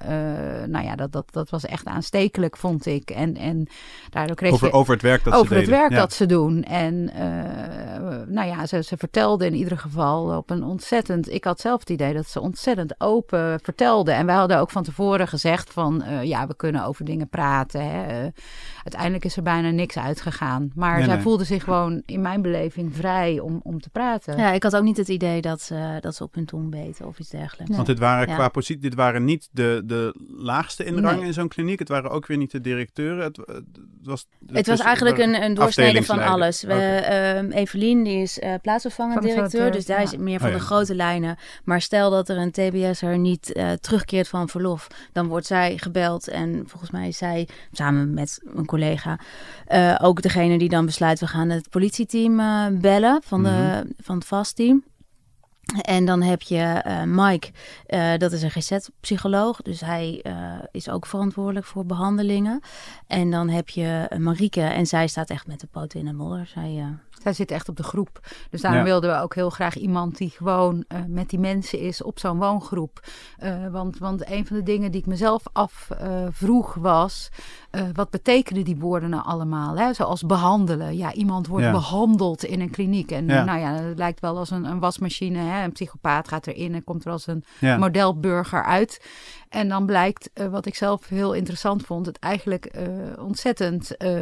Eh, 0.62 0.64
nou 0.68 0.84
ja, 0.84 0.96
dat, 0.96 1.12
dat, 1.12 1.32
dat 1.32 1.50
was 1.50 1.64
echt 1.64 1.86
aanstekelijk, 1.86 2.56
vond 2.56 2.86
ik. 2.86 3.10
En, 3.10 3.36
en 3.36 3.66
daardoor 4.10 4.36
kreeg 4.36 4.52
Over, 4.52 4.66
je 4.66 4.72
over 4.72 4.92
het 4.92 5.02
werk 5.02 5.24
dat 5.24 5.34
over 5.34 5.46
ze 5.48 5.54
het 5.54 5.64
deden. 5.64 5.78
werk 5.80 5.92
Ja. 5.92 5.98
dat 5.98 6.12
ze 6.12 6.26
doen. 6.26 6.62
En 6.62 7.10
eh, 7.14 8.26
nou 8.26 8.48
ja, 8.48 8.66
ze, 8.66 8.82
ze 8.82 8.96
vertelde 8.96 9.46
in 9.46 9.54
ieder 9.54 9.78
geval 9.78 10.36
op 10.36 10.50
een 10.50 10.62
ontzettend... 10.64 11.30
Ik 11.32 11.44
had 11.44 11.60
zelf 11.60 11.80
het 11.80 11.90
idee 11.90 12.14
dat 12.14 12.26
ze 12.26 12.40
ontzettend 12.40 12.94
open 13.00 13.60
vertelde. 13.62 14.12
En 14.12 14.26
wij 14.26 14.34
hadden 14.34 14.58
ook 14.58 14.70
van 14.70 14.82
tevoren 14.82 15.28
gezegd 15.28 15.72
van... 15.72 16.02
eh, 16.02 16.22
ja, 16.22 16.46
we 16.46 16.56
kunnen 16.56 16.84
over 16.84 17.04
dingen 17.04 17.28
praten. 17.28 17.90
Hè. 17.90 18.06
Eh, 18.06 18.32
uiteindelijk 18.82 19.24
is 19.24 19.36
er 19.36 19.42
bijna 19.42 19.70
niks 19.70 19.98
uitgegaan. 19.98 20.70
Maar 20.74 20.96
Nee, 20.96 21.04
zij 21.04 21.14
nee. 21.14 21.22
voelde 21.22 21.44
zich 21.44 21.64
gewoon 21.64 22.02
in 22.06 22.20
mijn 22.20 22.42
beleving 22.42 22.96
vrij 22.96 23.40
om, 23.40 23.60
om 23.62 23.80
te 23.80 23.90
praten. 23.90 24.36
Ja, 24.36 24.52
ik 24.52 24.62
had 24.62 24.76
ook 24.76 24.82
niet 24.82 24.96
het 24.96 25.08
idee 25.08 25.40
dat 25.40 25.60
ze, 25.60 25.98
dat 26.00 26.14
ze 26.14 26.22
op 26.22 26.34
hun 26.34 26.44
tong 26.46 26.70
beten 26.70 27.06
of 27.06 27.18
iets 27.18 27.30
dergelijks. 27.30 27.74
Want 27.74 27.86
dit 27.86 27.98
waren 27.98 28.28
Ja. 28.28 28.34
qua 28.34 28.48
positie, 28.48 28.82
dit 28.82 28.94
waren 28.94 29.24
niet 29.24 29.48
de, 29.52 29.82
de 29.86 30.14
laagste 30.48 30.84
in 30.84 30.98
rang 30.98 31.18
Nee. 31.18 31.26
in 31.26 31.32
zo'n 31.32 31.48
kliniek. 31.48 31.78
Het 31.78 31.88
waren 31.88 32.10
ook 32.10 32.26
weer 32.26 32.36
niet 32.36 32.50
de 32.50 32.60
directeuren. 32.60 33.24
Het, 33.24 33.36
het 33.36 33.64
was, 34.02 34.26
Het 34.46 34.66
was 34.66 34.80
eigenlijk 34.80 35.18
een, 35.18 35.42
een 35.42 35.54
doorsnede 35.54 36.02
van 36.02 36.20
alles. 36.20 36.62
We, 36.62 36.72
ehm, 36.72 37.50
Evelien 37.50 38.04
die 38.04 38.22
is 38.22 38.38
eh 38.38 38.54
plaatsvervangend 38.62 39.18
Van 39.18 39.28
de 39.28 39.34
directeur, 39.34 39.70
dus 39.70 39.86
daar 39.86 40.02
is 40.02 40.16
meer 40.16 40.38
van 40.38 40.48
Oh, 40.48 40.54
de 40.54 40.60
ja. 40.60 40.66
grote 40.66 40.94
lijnen. 40.94 41.36
Maar 41.64 41.80
stel 41.80 42.10
dat 42.10 42.28
er 42.28 42.36
een 42.36 42.50
TBS'er 42.50 43.18
niet 43.18 43.52
eh, 43.52 43.72
terugkeert 43.72 44.28
van 44.28 44.36
van 44.38 44.48
verlof. 44.48 44.86
Dan 45.12 45.26
wordt 45.26 45.46
zij 45.46 45.78
gebeld 45.78 46.28
en 46.28 46.62
volgens 46.66 46.90
mij 46.90 47.08
is 47.08 47.16
zij 47.16 47.48
samen 47.72 48.14
met 48.14 48.40
een 48.54 48.66
collega 48.66 49.18
uh, 49.72 49.98
ook 50.02 50.22
degene 50.22 50.58
die 50.58 50.68
dan 50.68 50.86
besluit, 50.86 51.20
we 51.20 51.26
gaan 51.26 51.48
het 51.48 51.70
politieteam 51.70 52.40
uh, 52.40 52.66
bellen 52.72 53.22
van, 53.24 53.42
de, 53.42 53.50
mm 53.50 53.92
van 54.00 54.16
het 54.16 54.26
vastteam. 54.26 54.84
En 55.76 56.04
dan 56.04 56.22
heb 56.22 56.42
je 56.42 56.82
uh, 56.86 57.02
Mike, 57.02 57.50
uh, 57.88 58.16
dat 58.16 58.32
is 58.32 58.42
een 58.42 58.50
GZ-psycholoog. 58.50 59.62
Dus 59.62 59.80
hij 59.80 60.20
uh, 60.22 60.52
is 60.70 60.88
ook 60.88 61.06
verantwoordelijk 61.06 61.66
voor 61.66 61.86
behandelingen. 61.86 62.60
En 63.06 63.30
dan 63.30 63.48
heb 63.48 63.68
je 63.68 64.10
Marieke 64.18 64.60
en 64.60 64.86
zij 64.86 65.06
staat 65.08 65.30
echt 65.30 65.46
met 65.46 65.60
de 65.60 65.66
poten 65.66 66.00
in 66.00 66.06
de 66.06 66.12
modder. 66.12 66.46
Zij 66.46 66.98
zij 67.22 67.32
zit 67.32 67.50
echt 67.50 67.68
op 67.68 67.76
de 67.76 67.82
groep. 67.82 68.20
Dus 68.50 68.60
daarom 68.60 68.84
wilden 68.84 69.10
we 69.10 69.22
ook 69.22 69.34
heel 69.34 69.50
graag 69.50 69.76
iemand 69.76 70.16
die 70.16 70.30
gewoon 70.30 70.84
uh, 70.88 70.98
met 71.08 71.30
die 71.30 71.38
mensen 71.38 71.78
is 71.78 72.02
op 72.02 72.18
zo'n 72.18 72.38
woongroep. 72.38 73.00
Uh, 73.42 73.66
want, 73.70 73.98
want 73.98 74.30
een 74.30 74.46
van 74.46 74.56
de 74.56 74.62
dingen 74.62 74.90
die 74.90 75.00
ik 75.00 75.06
mezelf 75.06 75.42
afvroeg 75.52 76.76
uh, 76.76 76.82
was: 76.82 77.28
wat 77.92 78.10
betekenen 78.10 78.64
die 78.64 78.76
woorden 78.76 79.10
nou 79.10 79.24
allemaal? 79.24 79.78
Hè? 79.78 79.92
Zoals 79.92 80.22
behandelen. 80.22 80.96
Ja, 80.96 81.12
iemand 81.12 81.46
wordt 81.46 81.64
ja. 81.64 81.72
behandeld 81.72 82.44
in 82.44 82.60
een 82.60 82.70
kliniek. 82.70 83.10
En 83.10 83.26
ja. 83.26 83.44
nou 83.44 83.58
ja, 83.58 83.72
het 83.72 83.98
lijkt 83.98 84.20
wel 84.20 84.38
als 84.38 84.50
een, 84.50 84.64
een 84.64 84.78
wasmachine. 84.78 85.38
Hè? 85.38 85.64
Een 85.64 85.72
psychopaat 85.72 86.28
gaat 86.28 86.46
erin 86.46 86.74
en 86.74 86.84
komt 86.84 87.04
er 87.04 87.12
als 87.12 87.26
een 87.26 87.44
modelburger 87.78 88.64
uit. 88.64 89.00
En 89.48 89.68
dan 89.68 89.86
blijkt, 89.86 90.30
uh, 90.34 90.46
wat 90.46 90.66
ik 90.66 90.74
zelf 90.74 91.08
heel 91.08 91.32
interessant 91.32 91.86
vond, 91.86 92.06
het 92.06 92.18
eigenlijk 92.18 92.76
uh, 92.76 93.24
ontzettend 93.24 93.94
uh, 93.98 94.20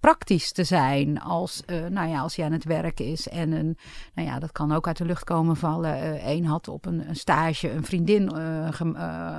praktisch 0.00 0.52
te 0.52 0.64
zijn. 0.64 1.20
Als, 1.20 1.62
nou 1.88 2.08
ja, 2.08 2.20
als 2.20 2.36
hij 2.36 2.44
aan 2.44 2.52
het 2.52 2.64
werk 2.64 3.00
is 3.00 3.28
en 3.28 3.52
een, 3.52 3.78
nou 4.14 4.28
ja, 4.28 4.38
dat 4.38 4.52
kan 4.52 4.72
ook 4.72 4.86
uit 4.86 4.96
de 4.96 5.04
lucht 5.04 5.24
komen 5.24 5.56
vallen. 5.56 6.28
Eén 6.28 6.44
had 6.44 6.68
op 6.68 6.86
een, 6.86 7.08
een, 7.08 7.16
stage 7.16 7.70
een 7.70 7.84
vriendin 7.84 8.32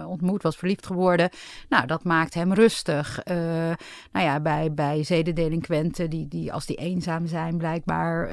ontmoet, 0.07 0.43
was 0.43 0.57
verliefd 0.57 0.85
geworden. 0.85 1.29
Nou, 1.69 1.87
dat 1.87 2.03
maakt 2.03 2.33
hem 2.33 2.53
rustig. 2.53 3.19
nou 4.11 4.25
ja, 4.25 4.39
bij, 4.39 4.73
bij 4.73 5.03
zedendelinquenten, 5.03 6.09
die, 6.09 6.27
die, 6.27 6.53
als 6.53 6.65
die 6.65 6.75
eenzaam 6.75 7.27
zijn, 7.27 7.57
blijkbaar 7.57 8.29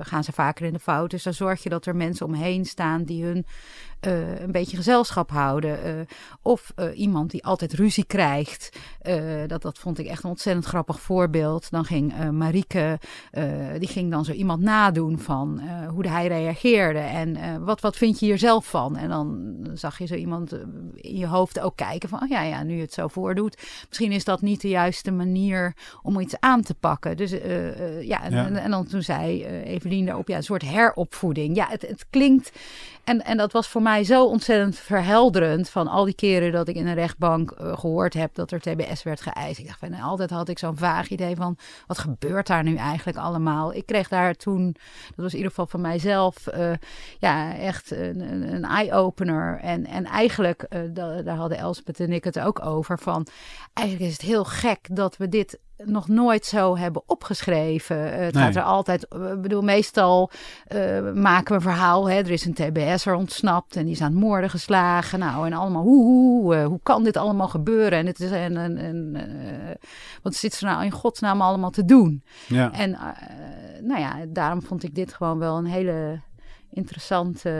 gaan 0.00 0.24
ze 0.24 0.32
vaker 0.32 0.66
in 0.66 0.72
de 0.72 0.78
fout. 0.78 1.10
Dus 1.10 1.22
dan 1.22 1.34
zorg 1.34 1.62
je 1.62 1.68
dat 1.68 1.86
er 1.86 1.96
mensen 1.96 2.26
omheen 2.26 2.64
staan 2.64 3.04
die 3.04 3.24
hun 3.24 3.46
een 4.40 4.52
beetje 4.52 4.76
gezelschap 4.76 5.30
houden. 5.30 6.06
Of 6.42 6.72
uh, 6.76 6.98
iemand 6.98 7.30
die 7.30 7.44
altijd 7.44 7.72
ruzie 7.72 8.04
krijgt. 8.04 8.78
dat, 9.46 9.62
dat 9.62 9.78
vond 9.78 9.98
ik 9.98 10.06
echt 10.06 10.24
een 10.24 10.30
ontzettend 10.30 10.66
grappig 10.66 11.00
voorbeeld. 11.00 11.70
Dan 11.70 11.84
ging 11.84 12.30
Marieke, 12.30 12.98
die 13.78 13.88
ging 13.88 14.10
dan 14.10 14.24
zo 14.24 14.32
iemand 14.32 14.62
nadoen 14.62 15.18
van 15.18 15.60
hoe 15.88 16.08
hij 16.08 16.26
reageerde. 16.26 16.98
En 16.98 17.64
wat, 17.64 17.80
wat 17.80 17.96
vind 17.96 18.18
je 18.18 18.26
hier 18.26 18.38
zelf 18.38 18.66
van? 18.66 18.96
En 18.96 19.08
dan 19.08 19.56
zag 19.74 19.98
je 19.98 20.06
zo 20.06 20.14
iemand 20.14 20.52
in 20.94 21.16
je 21.16 21.26
hoofd 21.26 21.60
ook 21.60 21.76
kijken 21.76 22.08
van, 22.08 22.22
oh 22.22 22.28
ja, 22.28 22.42
ja, 22.42 22.62
nu 22.62 22.74
je 22.74 22.80
het 22.80 22.92
zo 22.92 23.08
voordoet. 23.08 23.56
Misschien 23.88 24.12
is 24.12 24.24
dat 24.24 24.40
niet 24.40 24.60
de 24.60 24.68
juiste 24.68 25.10
manier 25.10 25.74
om 26.02 26.20
iets 26.20 26.40
aan 26.40 26.62
te 26.62 26.74
pakken. 26.74 27.16
Dus 27.16 27.30
ja, 27.30 27.38
en, 27.40 28.04
ja. 28.04 28.24
En, 28.46 28.56
en, 28.56 28.70
dan 28.70 28.86
toen 28.86 29.02
zei 29.02 29.44
Evelien 29.44 30.06
daarop, 30.06 30.28
ja, 30.28 30.36
een 30.36 30.42
soort 30.42 30.62
heropvoeding. 30.62 31.56
Ja, 31.56 31.66
het, 31.68 31.82
het 31.82 32.06
klinkt 32.10 32.52
en, 33.04 33.24
en 33.24 33.36
dat 33.36 33.52
was 33.52 33.68
voor 33.68 33.82
mij 33.82 34.04
zo 34.04 34.24
ontzettend 34.26 34.76
verhelderend 34.76 35.68
van 35.68 35.88
al 35.88 36.04
die 36.04 36.14
keren 36.14 36.52
dat 36.52 36.68
ik 36.68 36.76
in 36.76 36.86
een 36.86 36.94
rechtbank 36.94 37.50
uh, 37.60 37.78
gehoord 37.78 38.14
heb 38.14 38.34
dat 38.34 38.50
er 38.50 38.60
TBS 38.60 39.02
werd 39.02 39.20
geëist. 39.20 39.58
Ik 39.58 39.66
dacht 39.66 39.78
van 39.78 39.94
altijd 39.94 40.30
had 40.30 40.48
ik 40.48 40.58
zo'n 40.58 40.76
vaag 40.76 41.08
idee 41.08 41.36
van 41.36 41.56
wat 41.86 41.98
gebeurt 41.98 42.46
daar 42.46 42.62
nu 42.62 42.76
eigenlijk 42.76 43.18
allemaal. 43.18 43.74
Ik 43.74 43.86
kreeg 43.86 44.08
daar 44.08 44.34
toen, 44.34 44.76
dat 45.06 45.16
was 45.16 45.30
in 45.30 45.36
ieder 45.36 45.50
geval 45.50 45.66
van 45.66 45.80
mijzelf, 45.80 46.46
uh, 46.54 46.72
ja 47.18 47.56
echt 47.56 47.90
een, 47.90 48.52
een 48.54 48.64
eye-opener. 48.64 49.58
En, 49.58 49.86
en 49.86 50.04
eigenlijk, 50.04 50.66
uh, 50.70 50.80
daar 51.24 51.36
hadden 51.36 51.58
Elspeth 51.58 52.00
en 52.00 52.12
ik 52.12 52.24
het 52.24 52.40
ook 52.40 52.64
over, 52.64 52.98
van 52.98 53.26
eigenlijk 53.72 54.08
is 54.08 54.16
het 54.16 54.26
heel 54.26 54.44
gek 54.44 54.88
dat 54.92 55.16
we 55.16 55.28
dit 55.28 55.58
nog 55.84 56.08
nooit 56.08 56.46
zo 56.46 56.76
hebben 56.76 57.02
opgeschreven. 57.06 57.96
Uh, 57.96 58.10
het 58.10 58.34
nee. 58.34 58.42
gaat 58.42 58.56
er 58.56 58.62
altijd, 58.62 59.02
ik 59.02 59.14
uh, 59.14 59.40
bedoel, 59.40 59.62
meestal 59.62 60.30
uh, 60.74 61.12
maken 61.12 61.48
we 61.48 61.54
een 61.54 61.60
verhaal. 61.60 62.10
Hè? 62.10 62.16
Er 62.16 62.30
is 62.30 62.44
een 62.44 62.54
TBS'er 62.54 63.14
ontsnapt 63.14 63.76
en 63.76 63.84
die 63.84 63.92
is 63.92 64.00
aan 64.00 64.10
het 64.10 64.20
moorden 64.20 64.50
geslagen. 64.50 65.18
Nou, 65.18 65.46
en 65.46 65.52
allemaal, 65.52 65.82
hoe, 65.82 66.04
hoe, 66.04 66.56
hoe 66.56 66.80
kan 66.82 67.04
dit 67.04 67.16
allemaal 67.16 67.48
gebeuren? 67.48 67.98
En 67.98 68.06
het 68.06 68.20
is 68.20 68.30
en, 68.30 68.56
en, 68.56 68.76
en 68.76 69.18
wat 70.22 70.34
zit 70.34 70.60
er 70.60 70.66
nou 70.66 70.84
in 70.84 70.90
godsnaam 70.90 71.40
allemaal 71.40 71.70
te 71.70 71.84
doen? 71.84 72.24
Ja. 72.46 72.72
En 72.72 72.90
nou 73.80 74.00
ja, 74.00 74.16
daarom 74.28 74.62
vond 74.62 74.82
ik 74.82 74.94
dit 74.94 75.14
gewoon 75.14 75.38
wel 75.38 75.56
een 75.56 75.66
hele 75.66 76.20
interessante 76.70 77.50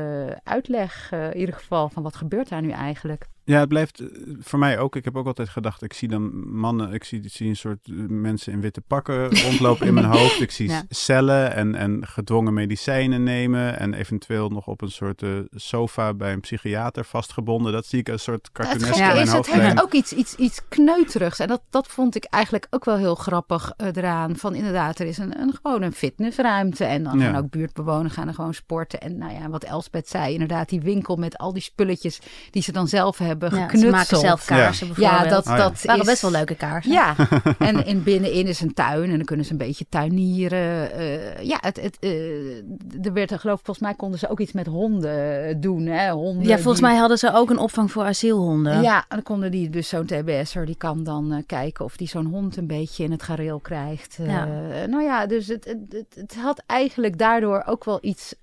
uitleg, 0.45 1.13
in 1.13 1.37
ieder 1.37 1.55
geval, 1.55 1.89
van 1.89 2.03
wat 2.03 2.17
gebeurt 2.17 2.49
daar 2.49 2.63
nu 2.63 2.71
eigenlijk. 2.71 3.29
Ja, 3.45 3.59
het 3.59 3.69
blijft 3.69 4.03
voor 4.41 4.59
mij 4.59 4.79
ook. 4.79 4.97
Ik 4.97 5.05
heb 5.05 5.17
ook 5.17 5.27
altijd 5.27 5.49
gedacht, 5.49 5.83
ik 5.83 5.93
zie 5.93 6.09
dan 6.09 6.51
mannen, 6.51 6.93
ik 6.93 7.05
zie, 7.05 7.23
zie 7.29 7.49
een 7.49 7.57
soort 7.57 7.89
mensen 8.09 8.53
in 8.53 8.61
witte 8.61 8.81
pakken 8.81 9.31
rondlopen 9.45 9.87
in 9.87 9.95
mijn 9.95 10.07
hoofd. 10.07 10.41
Ik 10.41 10.51
zie 10.51 10.69
ja. 10.69 10.83
cellen 10.89 11.55
en, 11.55 11.75
en 11.75 12.07
gedwongen 12.07 12.55
medicijnen 12.55 13.23
nemen 13.23 13.79
en 13.79 13.95
eventueel 13.95 14.49
nog 14.49 14.67
op 14.67 14.83
een 14.83 14.91
soort 14.91 15.23
uh, 15.23 15.39
sofa 15.51 16.15
bij 16.15 16.33
een 16.33 16.41
psychiater 16.41 17.05
vastgebonden. 17.05 17.73
Dat 17.73 17.87
zie 17.87 17.99
ik 17.99 18.09
als 18.09 18.27
een 18.27 18.33
soort 18.33 18.53
cartoonesk 18.53 18.95
ja, 18.95 19.13
is. 19.13 19.33
Het 19.33 19.53
heeft 19.53 19.83
ook 19.83 19.93
iets, 19.93 20.13
iets, 20.13 20.35
iets 20.35 20.61
kneuterigs 20.69 21.39
en 21.39 21.49
dat, 21.49 21.63
dat 21.71 21.87
vond 21.87 22.15
ik 22.15 22.25
eigenlijk 22.25 22.67
ook 22.71 22.85
wel 22.85 22.97
heel 22.97 23.15
grappig 23.15 23.73
uh, 23.77 23.87
eraan. 23.95 24.37
Van 24.37 24.55
inderdaad, 24.55 24.99
er 24.99 25.07
is 25.07 25.19
een, 25.19 25.41
een, 25.41 25.59
gewoon 25.63 25.83
een 25.83 25.93
fitnessruimte 25.93 26.85
en 26.85 27.03
dan 27.03 27.19
ja. 27.19 27.25
gaan 27.25 27.43
ook 27.43 27.51
buurtbewoners 27.51 28.15
gaan 28.15 28.29
er 28.29 28.35
gewoon 28.35 28.55
sporten. 28.55 29.01
En 29.01 29.19
nou 29.19 29.33
ja, 29.33 29.49
wat 29.49 29.65
Elspeth 29.65 30.09
zei, 30.09 30.33
inderdaad 30.33 30.69
die 30.69 30.81
winkel 30.81 31.17
met 31.17 31.39
al 31.39 31.53
die 31.53 31.63
spulletjes 31.63 32.21
die 32.51 32.63
ze 32.63 32.73
dan 32.73 32.89
zelf 32.89 33.19
hebben 33.19 33.30
hebben 33.31 33.55
ja, 33.55 33.69
geknutseld. 33.69 34.07
Ze 34.07 34.15
maken 34.15 34.19
zelf 34.19 34.45
kaarsen 34.45 34.87
ja. 34.87 34.93
bijvoorbeeld. 34.93 35.25
Ja, 35.25 35.31
dat, 35.31 35.49
Oh, 35.51 35.57
ja. 35.57 35.69
dat 35.69 35.83
waren 35.83 36.01
is... 36.01 36.07
best 36.07 36.23
wel 36.23 36.31
leuke 36.31 36.55
kaarsen. 36.55 36.93
Ja, 36.93 37.15
en 37.59 37.87
in 37.87 38.03
binnenin 38.03 38.47
is 38.47 38.61
een 38.61 38.75
tuin 38.75 39.11
en 39.11 39.17
dan 39.17 39.25
kunnen 39.25 39.47
ze 39.47 39.53
een 39.53 39.59
beetje 39.59 39.87
tuinieren. 39.89 41.01
Uh, 41.01 41.43
ja, 41.43 41.59
het, 41.61 41.81
het, 41.81 41.97
uh, 42.01 43.05
er 43.07 43.13
werd, 43.13 43.33
geloof 43.41 43.59
ik, 43.59 43.65
volgens 43.65 43.87
mij 43.87 43.95
konden 43.95 44.19
ze 44.19 44.29
ook 44.29 44.41
iets 44.41 44.53
met 44.53 44.67
honden 44.67 45.61
doen. 45.61 45.87
Hè? 45.87 46.11
Honden 46.11 46.47
Ja, 46.47 46.55
volgens 46.55 46.79
die... 46.79 46.89
mij 46.89 46.97
hadden 46.97 47.19
ze 47.19 47.33
ook 47.33 47.51
een 47.51 47.59
opvang 47.59 47.93
voor 47.93 48.03
asielhonden. 48.03 48.83
Ja, 48.83 48.97
en 48.97 49.05
dan 49.09 49.23
konden 49.23 49.51
die 49.51 49.71
dus 49.71 49.89
zo'n 49.89 50.07
TBS'er, 50.07 50.67
die 50.67 50.77
kan 50.77 51.05
dan 51.05 51.33
uh, 51.33 51.39
kijken 51.47 51.85
of 51.85 51.97
die 51.97 52.09
zo'n 52.09 52.27
hond 52.27 52.57
een 52.57 52.67
beetje 52.67 53.05
in 53.05 53.11
het 53.11 53.23
gareel 53.23 53.59
krijgt. 53.59 54.19
Ja. 54.23 54.45
nou 54.87 55.03
ja, 55.03 55.27
dus 55.27 55.47
het, 55.47 55.65
het, 55.65 55.79
het, 55.89 56.15
het, 56.15 56.35
had 56.35 56.63
eigenlijk 56.67 57.19
daardoor 57.19 57.63
ook 57.67 57.85
wel 57.85 57.99
iets, 58.01 58.35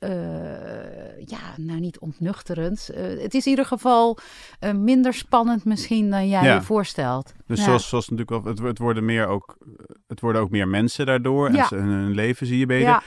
ja, 1.26 1.40
nou 1.58 1.80
niet 1.80 2.00
ontnuchterends. 2.00 2.88
het 3.20 3.34
is 3.34 3.46
in 3.46 3.50
ieder 3.50 3.66
geval 3.66 4.18
minder 4.84 5.14
spannend 5.14 5.66
misschien 5.66 6.10
dan 6.10 6.30
jij 6.30 6.44
Ja. 6.44 6.54
je 6.54 6.62
voorstelt. 6.62 7.34
Dus 7.48 7.58
Ja. 7.60 7.64
zoals, 7.66 7.90
zoals 7.90 8.10
natuurlijk 8.10 8.44
wel, 8.44 8.54
het, 8.54 8.64
het 8.64 8.78
worden 8.78 9.06
meer 9.06 9.28
ook, 9.28 9.58
het 10.08 10.20
worden 10.20 10.42
ook 10.42 10.50
meer 10.50 10.68
mensen 10.68 11.06
daardoor. 11.06 11.48
En 11.50 11.66
ze- 11.66 11.76
hun, 11.76 12.12
leven 12.14 12.48
zie 12.48 12.58
je 12.58 12.66
beter. 12.66 12.88
Ja. 12.88 13.02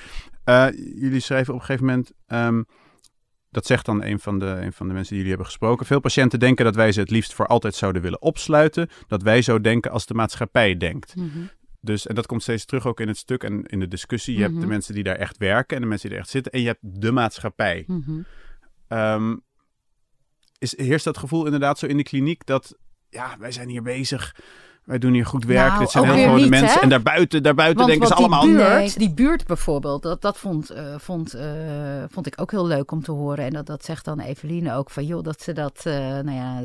Eh, 0.44 0.66
jullie 1.00 1.20
schrijven 1.20 1.54
op 1.54 1.60
een 1.60 1.66
gegeven 1.66 1.86
moment, 1.86 2.12
ehm, 2.26 2.62
dat 3.50 3.66
zegt 3.66 3.86
dan 3.86 4.04
een 4.04 4.18
van, 4.18 4.38
de, 4.38 4.46
een 4.46 4.72
van 4.72 4.86
de 4.88 4.92
mensen 4.92 5.08
die 5.14 5.22
jullie 5.24 5.28
hebben 5.28 5.46
gesproken. 5.46 5.86
Veel 5.86 6.00
patiënten 6.00 6.38
denken 6.38 6.64
dat 6.64 6.74
wij 6.74 6.92
ze 6.92 7.00
het 7.00 7.10
liefst 7.10 7.34
voor 7.34 7.46
altijd 7.46 7.74
zouden 7.74 8.02
willen 8.02 8.22
opsluiten. 8.22 8.88
Dat 9.08 9.22
wij 9.22 9.42
zo 9.42 9.60
denken 9.60 9.90
als 9.90 10.06
de 10.06 10.14
maatschappij 10.14 10.76
denkt. 10.76 11.16
Mhm. 11.16 11.28
Dus, 11.80 12.06
en 12.06 12.14
dat 12.14 12.26
komt 12.26 12.42
steeds 12.42 12.64
terug 12.64 12.86
ook 12.86 13.00
in 13.00 13.08
het 13.08 13.16
stuk 13.16 13.42
en 13.44 13.62
in 13.66 13.80
de 13.80 13.88
discussie. 13.88 14.34
Je 14.34 14.40
hebt 14.40 14.52
Mhm. 14.52 14.60
de 14.62 14.66
mensen 14.66 14.94
die 14.94 15.02
daar 15.02 15.16
echt 15.16 15.36
werken 15.36 15.76
en 15.76 15.82
de 15.82 15.88
mensen 15.88 16.08
die 16.08 16.16
er 16.18 16.22
echt 16.24 16.32
zitten. 16.32 16.52
En 16.52 16.60
je 16.60 16.66
hebt 16.66 16.80
de 17.02 17.12
maatschappij. 17.12 17.86
Ehm, 18.88 19.36
is, 20.60 20.78
heerst 20.78 21.04
dat 21.04 21.18
gevoel 21.18 21.44
inderdaad 21.44 21.78
zo 21.78 21.86
in 21.86 21.96
de 21.96 22.02
kliniek 22.02 22.46
dat, 22.46 22.76
ja, 23.08 23.36
wij 23.38 23.52
zijn 23.52 23.68
hier 23.68 23.82
bezig. 23.82 24.36
Wij 24.84 24.98
doen 24.98 25.12
hier 25.12 25.26
goed 25.26 25.44
werk. 25.44 25.66
Nou, 25.68 25.78
Dit 25.80 25.90
zijn 25.90 26.04
heel 26.04 26.14
gewone 26.14 26.40
niet, 26.40 26.50
mensen. 26.50 26.68
hè? 26.68 26.80
En 26.80 26.88
daarbuiten, 26.88 27.42
daarbuiten 27.42 27.76
Want 27.76 27.88
denken 27.90 28.08
ze 28.08 28.14
allemaal... 28.14 28.42
die 28.42 28.52
buurt, 28.54 28.68
Nee. 28.68 28.92
die 28.96 29.10
buurt 29.10 29.46
bijvoorbeeld, 29.46 30.02
dat, 30.02 30.22
dat 30.22 30.38
vond, 30.38 30.70
eh, 30.70 30.82
vond, 30.98 31.34
eh, 31.34 31.44
vond 32.10 32.26
ik 32.26 32.34
ook 32.40 32.50
heel 32.50 32.66
leuk 32.66 32.90
om 32.90 33.02
te 33.02 33.12
horen. 33.12 33.44
En 33.44 33.50
dat, 33.52 33.66
dat 33.66 33.84
zegt 33.84 34.04
dan 34.04 34.20
Eveline 34.20 34.74
ook 34.74 34.90
van, 34.90 35.04
joh, 35.06 35.22
dat 35.22 35.42
ze 35.42 35.52
dat, 35.52 35.80
eh, 35.84 35.92
nou 35.98 36.32
ja, 36.32 36.60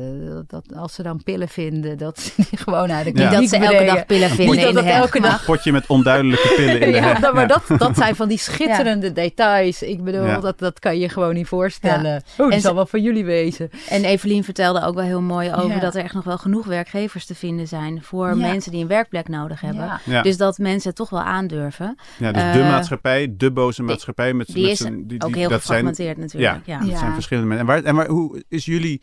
dat, 0.46 0.64
als 0.76 0.94
ze 0.94 1.02
dan 1.02 1.22
pillen 1.22 1.48
vinden, 1.48 1.98
dat 1.98 2.20
ze 2.20 2.30
die 2.36 2.58
gewoon 2.58 2.92
uit 2.92 3.04
de 3.04 3.20
Ja. 3.22 3.30
Niet 3.30 3.50
dat 3.50 3.60
ze 3.60 3.66
elke 3.66 3.84
dag 3.84 4.06
pillen 4.06 4.30
vinden 4.30 4.56
Niet 4.66 4.74
dat 4.74 4.84
elke 4.84 5.20
dag 5.20 5.44
potje 5.44 5.72
met 5.72 5.86
onduidelijke 5.86 6.52
pillen 6.56 6.80
in 6.80 6.92
de 6.92 6.98
ja, 7.06 7.14
dat- 7.18 7.32
maar 7.34 7.48
Ja. 7.48 7.60
dat, 7.68 7.78
dat 7.78 7.96
zijn 7.96 8.16
van 8.16 8.28
die 8.28 8.38
schitterende 8.38 9.12
details. 9.12 9.82
Ik 9.82 10.04
bedoel, 10.04 10.24
Ja. 10.26 10.38
dat, 10.40 10.58
dat 10.58 10.78
kan 10.78 10.98
je 10.98 11.08
gewoon 11.08 11.34
niet 11.34 11.46
voorstellen. 11.48 12.10
Ja. 12.12 12.20
Oh, 12.38 12.44
En 12.44 12.50
dat 12.50 12.60
zal 12.60 12.74
wel 12.74 12.86
van 12.86 13.02
jullie 13.02 13.24
wezen. 13.24 13.70
En 13.88 14.04
Evelien 14.04 14.44
vertelde 14.44 14.82
ook 14.84 14.94
wel 14.94 15.04
heel 15.04 15.20
mooi 15.20 15.52
over 15.54 15.68
Ja. 15.70 15.78
dat 15.80 15.94
er 15.94 16.02
echt 16.02 16.14
nog 16.14 16.24
wel 16.24 16.38
genoeg 16.38 16.66
werkgevers 16.66 17.26
te 17.26 17.34
vinden 17.34 17.68
zijn 17.68 18.02
voor 18.06 18.28
Ja. 18.28 18.34
mensen 18.34 18.72
die 18.72 18.82
een 18.82 18.88
werkplek 18.88 19.28
nodig 19.28 19.60
hebben. 19.60 19.84
Ja. 19.84 20.00
Ja. 20.04 20.22
Dus 20.22 20.36
dat 20.36 20.58
mensen 20.58 20.88
het 20.88 20.96
toch 20.96 21.10
wel 21.10 21.20
aandurven. 21.22 21.96
Ja, 22.18 22.32
dus 22.32 22.42
de 22.42 22.48
Eh, 22.60 22.70
maatschappij, 22.70 23.34
de 23.36 23.52
boze 23.52 23.82
maatschappij. 23.82 24.34
Met, 24.34 24.46
Die 24.46 24.62
met 24.62 24.70
is 24.72 24.78
die, 24.78 24.90
ook 24.92 25.04
die- 25.04 25.18
heel 25.18 25.28
dat 25.30 25.36
zijn, 25.36 25.50
gefragmenteerd 25.50 26.16
natuurlijk. 26.16 26.66
Ja. 26.66 26.78
dat 26.78 26.88
Ja. 26.88 26.98
zijn 26.98 27.12
verschillende 27.12 27.48
mensen. 27.48 27.68
En, 27.68 27.74
waar, 27.74 27.84
en 27.84 27.94
waar, 27.94 28.08
hoe 28.08 28.44
is 28.48 28.64
jullie... 28.64 29.02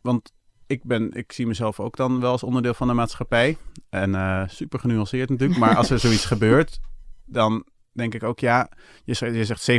Want 0.00 0.32
ik, 0.66 0.84
ben, 0.84 1.12
ik 1.12 1.32
zie 1.32 1.46
mezelf 1.46 1.80
ook 1.80 1.96
dan 1.96 2.20
wel 2.20 2.30
als 2.30 2.42
onderdeel 2.42 2.74
van 2.74 2.86
de 2.88 2.92
maatschappij. 2.94 3.56
En 3.90 4.14
eh, 4.14 4.42
super 4.46 4.78
genuanceerd 4.78 5.28
natuurlijk. 5.30 5.60
Maar 5.60 5.76
als 5.76 5.90
er 5.90 5.98
zoiets 5.98 6.24
gebeurt, 6.34 6.78
dan 7.24 7.64
denk 7.96 8.14
ik 8.14 8.22
ook, 8.22 8.40
ja, 8.40 8.68
je 9.04 9.14
zegt, 9.14 9.34
je 9.34 9.44
zegt 9.44 9.70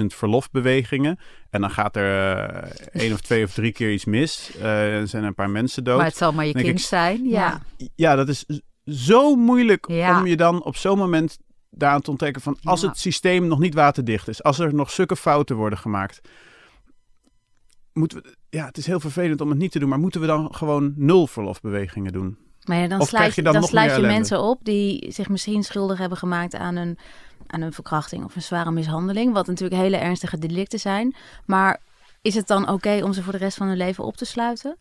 70.000 0.00 0.06
verlofbewegingen. 0.06 1.18
En 1.50 1.60
dan 1.60 1.70
gaat 1.70 1.96
er 1.96 2.36
eh, 2.38 2.70
één 3.02 3.12
of 3.12 3.20
twee 3.20 3.44
of 3.44 3.52
drie 3.52 3.72
keer 3.72 3.92
iets 3.92 4.04
mis. 4.04 4.50
Eh, 4.56 4.96
er 5.00 5.08
zijn 5.08 5.24
een 5.24 5.34
paar 5.34 5.50
mensen 5.50 5.84
dood. 5.84 5.96
Maar 5.96 6.06
het 6.06 6.16
zal 6.16 6.32
maar 6.32 6.46
je 6.46 6.52
Denk 6.52 6.64
kind 6.64 6.78
ik, 6.78 6.84
zijn. 6.84 7.28
Ja. 7.28 7.62
Ja, 7.94 8.14
dat 8.14 8.28
is 8.28 8.44
zo 8.86 9.34
moeilijk 9.36 9.88
Ja. 9.88 10.18
om 10.20 10.26
je 10.26 10.36
dan 10.36 10.62
op 10.64 10.76
zo'n 10.76 10.98
moment 10.98 11.38
daaraan 11.70 12.00
te 12.00 12.10
ontdekken 12.10 12.42
van 12.42 12.58
als 12.62 12.80
Ja. 12.80 12.88
het 12.88 12.98
systeem 12.98 13.46
nog 13.46 13.58
niet 13.58 13.74
waterdicht 13.74 14.28
is, 14.28 14.42
als 14.42 14.58
er 14.58 14.74
nog 14.74 14.90
zulke 14.90 15.16
fouten 15.16 15.56
worden 15.56 15.78
gemaakt, 15.78 16.20
moeten 17.92 18.22
we, 18.22 18.36
ja, 18.50 18.66
het 18.66 18.76
is 18.76 18.86
heel 18.86 19.00
vervelend 19.00 19.40
om 19.40 19.48
het 19.48 19.58
niet 19.58 19.72
te 19.72 19.78
doen, 19.78 19.88
maar 19.88 19.98
moeten 19.98 20.20
we 20.20 20.26
dan 20.26 20.54
gewoon 20.54 20.92
nul 20.96 21.26
verlofbewegingen 21.26 22.12
doen? 22.12 22.36
Maar 22.64 22.76
ja, 22.76 22.88
dan 22.88 23.00
Of 23.00 23.08
sluit, 23.08 23.34
je 23.34 23.42
dan 23.42 23.52
dan 23.52 23.60
nog 23.60 23.70
sluit 23.70 23.96
je 23.96 24.02
mensen 24.02 24.42
op 24.42 24.58
die 24.62 25.12
zich 25.12 25.28
misschien 25.28 25.62
schuldig 25.62 25.98
hebben 25.98 26.18
gemaakt 26.18 26.54
aan 26.54 26.76
een, 26.76 26.98
aan 27.46 27.60
een 27.60 27.72
verkrachting 27.72 28.24
of 28.24 28.36
een 28.36 28.42
zware 28.42 28.70
mishandeling. 28.70 29.32
Wat 29.32 29.46
natuurlijk 29.46 29.80
hele 29.80 29.96
ernstige 29.96 30.38
delicten 30.38 30.80
zijn. 30.80 31.14
Maar 31.44 31.80
is 32.22 32.34
het 32.34 32.46
dan 32.46 32.68
oké 32.68 33.00
om 33.02 33.12
ze 33.12 33.22
voor 33.22 33.32
de 33.32 33.38
rest 33.38 33.56
van 33.56 33.66
hun 33.66 33.76
leven 33.76 34.04
op 34.04 34.16
te 34.16 34.24
sluiten? 34.24 34.76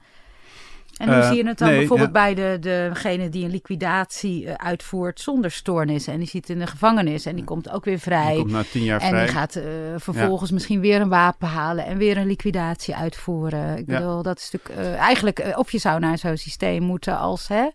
En 0.93 1.07
hoe 1.07 1.17
Eh, 1.17 1.27
zie 1.27 1.38
je 1.38 1.47
het 1.47 1.57
dan 1.57 1.67
nee, 1.67 1.77
bijvoorbeeld 1.77 2.09
ja. 2.13 2.21
bij 2.33 2.33
de, 2.33 2.57
degene 2.89 3.29
die 3.29 3.45
een 3.45 3.51
liquidatie 3.51 4.47
eh, 4.47 4.53
uitvoert 4.67 5.19
zonder 5.19 5.51
stoornis. 5.51 6.07
En 6.07 6.17
die 6.19 6.27
zit 6.27 6.50
in 6.50 6.59
de 6.59 6.67
gevangenis 6.67 7.25
en 7.25 7.35
die 7.35 7.43
komt 7.43 7.69
ook 7.69 7.85
weer 7.85 7.93
Die 7.93 8.03
vrij. 8.03 8.35
komt 8.35 8.51
na 8.51 8.63
tien 8.71 8.83
jaar 8.83 9.01
En 9.01 9.07
vrij. 9.09 9.23
die 9.25 9.33
gaat 9.33 9.55
eh, 9.55 9.63
vervolgens 9.97 10.51
misschien 10.51 10.79
weer 10.79 11.01
een 11.01 11.09
wapen 11.09 11.47
halen 11.47 11.85
en 11.85 11.97
weer 11.97 12.17
een 12.17 12.27
liquidatie 12.27 12.95
uitvoeren. 12.95 13.77
Ik 13.77 13.89
Ja. 13.89 13.97
bedoel, 13.97 14.21
dat 14.23 14.38
is 14.39 14.51
natuurlijk 14.51 14.95
eigenlijk, 14.97 15.39
eh, 15.39 15.57
of 15.57 15.71
je 15.71 15.77
zou 15.77 16.00
naar 16.00 16.17
zo'n 16.17 16.38
systeem 16.38 16.83
moeten 16.83 17.17
als 17.17 17.47
hè, 17.47 17.67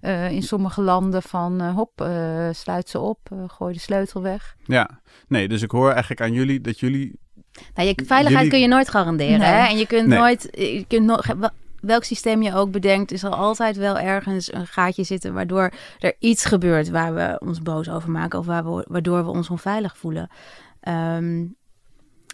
eh, 0.00 0.30
in 0.30 0.42
sommige 0.42 0.80
landen 0.80 1.22
van 1.22 1.60
hop, 1.70 2.00
eh, 2.00 2.48
sluit 2.52 2.88
ze 2.88 2.98
op, 3.00 3.18
gooi 3.46 3.72
de 3.72 3.80
sleutel 3.80 4.22
weg. 4.22 4.56
Ja, 4.64 4.90
nee, 5.28 5.48
dus 5.48 5.62
ik 5.62 5.70
hoor 5.70 5.90
eigenlijk 5.90 6.20
aan 6.20 6.32
jullie 6.32 6.60
dat 6.60 6.80
jullie 6.80 7.18
Nou, 7.74 7.88
je 7.88 7.94
veiligheid 8.06 8.34
Jullie- 8.34 8.50
kun 8.50 8.60
je 8.60 8.68
nooit 8.68 8.88
garanderen. 8.88 9.38
Nee. 9.38 9.48
Hè? 9.48 9.66
En 9.68 9.78
je 9.78 9.86
kunt 9.86 10.06
Nee. 10.06 10.18
nooit. 10.18 10.48
Je 10.52 10.84
kunt 10.88 11.06
no- 11.06 11.48
welk 11.86 12.04
systeem 12.04 12.42
je 12.42 12.54
ook 12.54 12.70
bedenkt, 12.70 13.12
is 13.12 13.22
er 13.22 13.30
altijd 13.30 13.76
wel 13.76 13.98
ergens 13.98 14.52
een 14.52 14.66
gaatje 14.66 15.04
zitten 15.04 15.34
waardoor 15.34 15.72
er 15.98 16.14
iets 16.18 16.44
gebeurt 16.44 16.90
waar 16.90 17.14
we 17.14 17.36
ons 17.38 17.62
boos 17.62 17.88
over 17.88 18.10
maken 18.10 18.38
of 18.38 18.46
waar 18.46 18.64
we, 18.64 18.84
waardoor 18.88 19.24
we 19.24 19.30
ons 19.30 19.50
onveilig 19.50 19.96
voelen. 19.96 20.28
Ehm, 20.80 21.46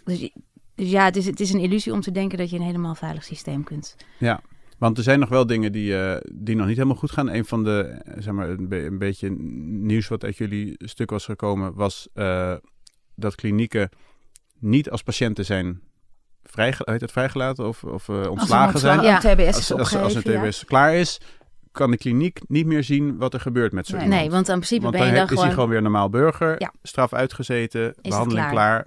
dus, 0.03 0.31
dus 0.75 0.89
ja, 0.89 1.05
het 1.05 1.15
is, 1.15 1.25
het 1.25 1.39
is 1.39 1.53
een 1.53 1.59
illusie 1.59 1.93
om 1.93 2.01
te 2.01 2.11
denken 2.11 2.37
dat 2.37 2.49
je 2.49 2.55
een 2.55 2.61
helemaal 2.61 2.95
veilig 2.95 3.23
systeem 3.23 3.63
kunt. 3.63 3.95
Ja, 4.17 4.41
want 4.77 4.97
er 4.97 5.03
zijn 5.03 5.19
nog 5.19 5.29
wel 5.29 5.45
dingen 5.45 5.71
die, 5.71 5.97
eh, 5.97 6.21
die 6.33 6.55
nog 6.55 6.67
niet 6.67 6.75
helemaal 6.75 6.97
goed 6.97 7.11
gaan. 7.11 7.29
Een 7.29 7.45
van 7.45 7.63
de, 7.63 8.01
zeg 8.17 8.33
maar, 8.33 8.49
een 8.49 8.97
beetje 8.97 9.29
nieuws 9.29 10.07
wat 10.07 10.23
uit 10.23 10.37
jullie 10.37 10.75
stuk 10.77 11.09
was 11.09 11.25
gekomen, 11.25 11.73
was 11.73 12.07
eh, 12.13 12.55
dat 13.15 13.35
klinieken 13.35 13.89
niet 14.59 14.89
als 14.89 15.03
patiënten 15.03 15.45
zijn 15.45 15.81
vrijge, 16.43 16.81
heet 16.85 17.01
het, 17.01 17.11
vrijgelaten 17.11 17.67
of, 17.67 17.83
of 17.83 18.09
eh, 18.09 18.29
ontslagen 18.29 18.79
zijn. 18.79 19.01
Ja. 19.01 19.17
TBS 19.19 19.55
Als, 19.55 19.73
als, 19.73 19.95
als 19.95 20.15
een 20.15 20.21
ja. 20.31 20.41
TBS 20.41 20.65
klaar 20.65 20.93
is, 20.95 21.19
kan 21.71 21.91
de 21.91 21.97
kliniek 21.97 22.39
niet 22.47 22.65
meer 22.65 22.83
zien 22.83 23.17
wat 23.17 23.33
er 23.33 23.39
gebeurt 23.39 23.71
met 23.71 23.87
zo'n 23.87 23.95
Nee. 23.97 24.05
iemand. 24.05 24.21
Nee, 24.21 24.31
want 24.31 24.47
in 24.47 24.53
principe 24.55 24.81
Want 24.81 24.95
ben 24.95 25.05
je 25.05 25.11
dan 25.11 25.15
dan 25.15 25.23
is 25.23 25.29
hij 25.29 25.37
gewoon. 25.39 25.53
gewoon 25.53 25.69
weer 25.69 25.81
normaal 25.81 26.09
burger, 26.09 26.55
Ja. 26.57 26.71
straf 26.83 27.13
uitgezeten, 27.13 27.95
behandeling 28.01 28.49
klaar. 28.49 28.51
klaar. 28.83 28.85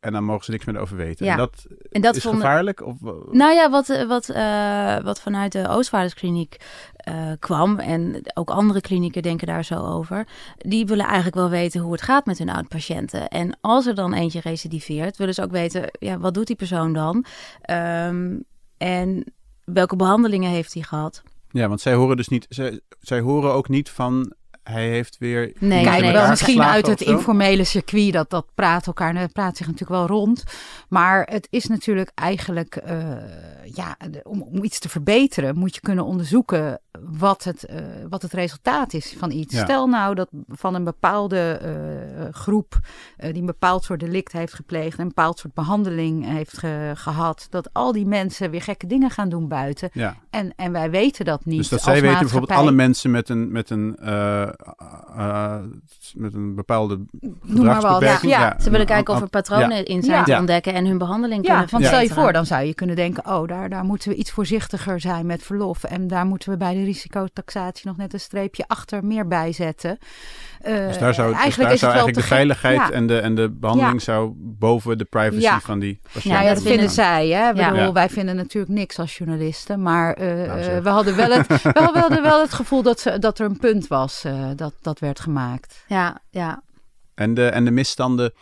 En 0.00 0.12
dan 0.12 0.24
mogen 0.24 0.44
ze 0.44 0.50
niks 0.50 0.64
meer 0.64 0.78
over 0.78 0.96
weten. 0.96 1.26
Ja. 1.26 1.32
En 1.32 1.38
dat, 1.38 1.66
En 1.90 2.00
dat 2.00 2.16
is 2.16 2.22
vonden- 2.22 2.40
gevaarlijk? 2.40 2.86
Of, 2.86 2.96
Nou 3.30 3.54
ja, 3.54 3.70
wat, 3.70 3.88
eh, 3.88 4.06
wat, 4.06 4.28
eh, 4.28 4.98
wat 4.98 5.20
vanuit 5.20 5.52
de 5.52 5.68
Oostvaarderskliniek 5.68 6.56
eh, 6.96 7.30
kwam, 7.38 7.78
en 7.78 8.20
ook 8.34 8.50
andere 8.50 8.80
klinieken 8.80 9.22
denken 9.22 9.46
daar 9.46 9.64
zo 9.64 9.74
over, 9.74 10.26
die 10.58 10.86
willen 10.86 11.04
eigenlijk 11.04 11.36
wel 11.36 11.48
weten 11.50 11.80
hoe 11.80 11.92
het 11.92 12.02
gaat 12.02 12.26
met 12.26 12.38
hun 12.38 12.50
oud-patiënten. 12.50 13.28
En 13.28 13.58
als 13.60 13.86
er 13.86 13.94
dan 13.94 14.12
eentje 14.14 14.40
recidiveert, 14.40 15.16
willen 15.16 15.34
ze 15.34 15.42
ook 15.42 15.50
weten, 15.50 15.90
ja, 15.98 16.18
wat 16.18 16.34
doet 16.34 16.46
die 16.46 16.56
persoon 16.56 16.92
dan? 16.92 17.24
Ehm, 17.62 18.36
en 18.78 19.24
welke 19.64 19.96
behandelingen 19.96 20.50
heeft 20.50 20.74
hij 20.74 20.82
gehad? 20.82 21.22
Ja, 21.50 21.68
want 21.68 21.80
zij 21.80 21.94
horen 21.94 22.16
dus 22.16 22.28
niet, 22.28 22.46
zij, 22.48 22.80
zij 23.00 23.20
horen 23.20 23.52
ook 23.52 23.68
niet 23.68 23.90
van 23.90 24.32
hij 24.62 24.88
heeft 24.88 25.18
weer. 25.18 25.52
Nee, 25.58 25.84
nee, 25.84 26.12
wel 26.12 26.28
misschien 26.28 26.62
uit 26.62 26.86
het 26.86 27.00
informele 27.00 27.64
circuit, 27.64 28.12
dat, 28.12 28.30
dat 28.30 28.46
praat 28.54 28.86
elkaar, 28.86 29.14
dat 29.14 29.32
praat 29.32 29.56
zich 29.56 29.66
natuurlijk 29.66 30.00
wel 30.00 30.06
rond. 30.18 30.42
Maar 30.88 31.26
het 31.30 31.46
is 31.50 31.66
natuurlijk 31.66 32.10
eigenlijk, 32.14 32.76
eh, 32.76 32.98
ja, 33.64 33.96
om, 34.22 34.42
om 34.42 34.64
iets 34.64 34.78
te 34.78 34.88
verbeteren 34.88 35.58
moet 35.58 35.74
je 35.74 35.80
kunnen 35.80 36.04
onderzoeken 36.04 36.80
wat 37.00 37.44
het, 37.44 37.64
eh, 37.64 37.76
wat 38.08 38.22
het 38.22 38.32
resultaat 38.32 38.92
is 38.92 39.14
van 39.18 39.30
iets. 39.30 39.54
Ja. 39.54 39.64
Stel 39.64 39.86
nou 39.86 40.14
dat 40.14 40.28
van 40.48 40.74
een 40.74 40.84
bepaalde 40.84 41.38
eh, 41.62 42.24
groep 42.34 42.78
die 43.16 43.34
een 43.34 43.46
bepaald 43.46 43.84
soort 43.84 44.00
delict 44.00 44.32
heeft 44.32 44.54
gepleegd, 44.54 44.98
een 44.98 45.08
bepaald 45.08 45.38
soort 45.38 45.54
behandeling 45.54 46.26
heeft 46.26 46.58
ge- 46.58 46.92
gehad, 46.94 47.46
dat 47.50 47.68
al 47.72 47.92
die 47.92 48.06
mensen 48.06 48.50
weer 48.50 48.62
gekke 48.62 48.86
dingen 48.86 49.10
gaan 49.10 49.28
doen 49.28 49.48
buiten. 49.48 49.88
Ja, 49.92 50.16
En, 50.30 50.52
en 50.56 50.72
wij 50.72 50.90
weten 50.90 51.24
dat 51.24 51.44
niet. 51.44 51.56
dus 51.58 51.68
dat 51.68 51.78
als 51.78 51.88
zij 51.88 52.00
weten 52.00 52.18
bijvoorbeeld 52.20 52.58
alle 52.58 52.72
mensen 52.72 53.10
met 53.10 53.28
een, 53.28 53.52
met 53.52 53.70
een, 53.70 53.96
eh, 53.96 54.42
eh, 55.16 55.56
met 56.14 56.34
een 56.34 56.54
bepaalde 56.54 56.98
Noem 57.20 57.64
maar 57.64 57.80
wat. 57.80 57.92
gedragsbeperking. 57.94 58.32
Ja, 58.32 58.56
Ze 58.60 58.70
willen 58.70 58.86
kijken 58.86 59.14
of 59.14 59.20
er 59.20 59.28
patronen 59.28 59.76
ja. 59.76 59.84
in 59.84 60.02
zijn 60.02 60.16
Ja. 60.18 60.24
te 60.24 60.36
ontdekken 60.36 60.72
en 60.74 60.86
hun 60.86 60.98
behandeling 60.98 61.46
Ja, 61.46 61.52
kunnen 61.52 61.70
want 61.70 61.84
stel 61.84 62.00
je 62.00 62.08
voor, 62.08 62.32
dan 62.32 62.46
zou 62.46 62.64
je 62.64 62.74
kunnen 62.74 62.96
denken: 62.96 63.26
oh, 63.26 63.48
daar, 63.48 63.68
daar 63.68 63.84
moeten 63.84 64.08
we 64.08 64.14
iets 64.14 64.30
voorzichtiger 64.30 65.00
zijn 65.00 65.26
met 65.26 65.42
verlof. 65.42 65.84
En 65.84 66.06
daar 66.08 66.26
moeten 66.26 66.50
we 66.50 66.56
bij 66.56 66.74
de 66.74 66.84
risicotaxatie 66.84 67.86
nog 67.88 67.96
net 67.96 68.12
een 68.12 68.20
streepje 68.20 68.64
achter 68.66 69.04
meer 69.04 69.26
bij 69.26 69.52
zetten. 69.52 69.98
Eh, 70.60 70.86
Dus 70.86 70.98
daar 70.98 71.14
zou, 71.14 71.28
dus 71.32 71.40
eigenlijk 71.40 71.40
daar 71.40 71.46
is 71.46 71.56
zou 71.58 71.66
het 71.70 71.80
wel 71.80 71.90
eigenlijk 71.92 72.16
de 72.16 72.22
veiligheid 72.22 72.76
Ja. 72.76 72.90
en, 72.90 73.06
de, 73.06 73.18
en 73.18 73.34
de 73.34 73.50
behandeling 73.50 74.02
zou 74.02 74.32
boven 74.36 74.98
de 74.98 75.04
privacy 75.04 75.42
Ja. 75.42 75.60
van 75.60 75.78
die 75.78 76.00
patiënt. 76.02 76.24
Ja, 76.24 76.54
dat 76.54 76.62
vinden- 76.62 76.90
zij. 76.90 77.28
Hè? 77.28 77.50
Ik 77.50 77.56
Ja. 77.56 77.70
bedoel, 77.70 77.84
Ja. 77.86 77.92
Wij 77.92 78.08
vinden 78.08 78.36
natuurlijk 78.36 78.72
niks 78.72 78.98
als 78.98 79.16
journalisten. 79.18 79.82
Maar 79.82 80.14
eh, 80.14 80.26
Nou, 80.46 80.60
eh, 80.60 80.78
we, 80.78 80.88
hadden 80.88 81.16
wel 81.16 81.30
het, 81.30 81.46
we 81.62 81.90
hadden 81.94 82.22
wel 82.22 82.40
het 82.40 82.52
gevoel 82.52 82.82
dat, 82.82 83.00
ze, 83.00 83.18
dat 83.18 83.38
er 83.38 83.46
een 83.46 83.58
punt 83.58 83.86
was 83.86 84.24
eh, 84.24 84.50
dat, 84.56 84.74
dat 84.80 84.98
werd 84.98 85.20
gemaakt. 85.20 85.84
Ja, 85.88 86.18
ja. 86.30 86.62
En 87.14 87.34
de, 87.34 87.46
en 87.46 87.64
de 87.64 87.70
misstanden 87.70 88.32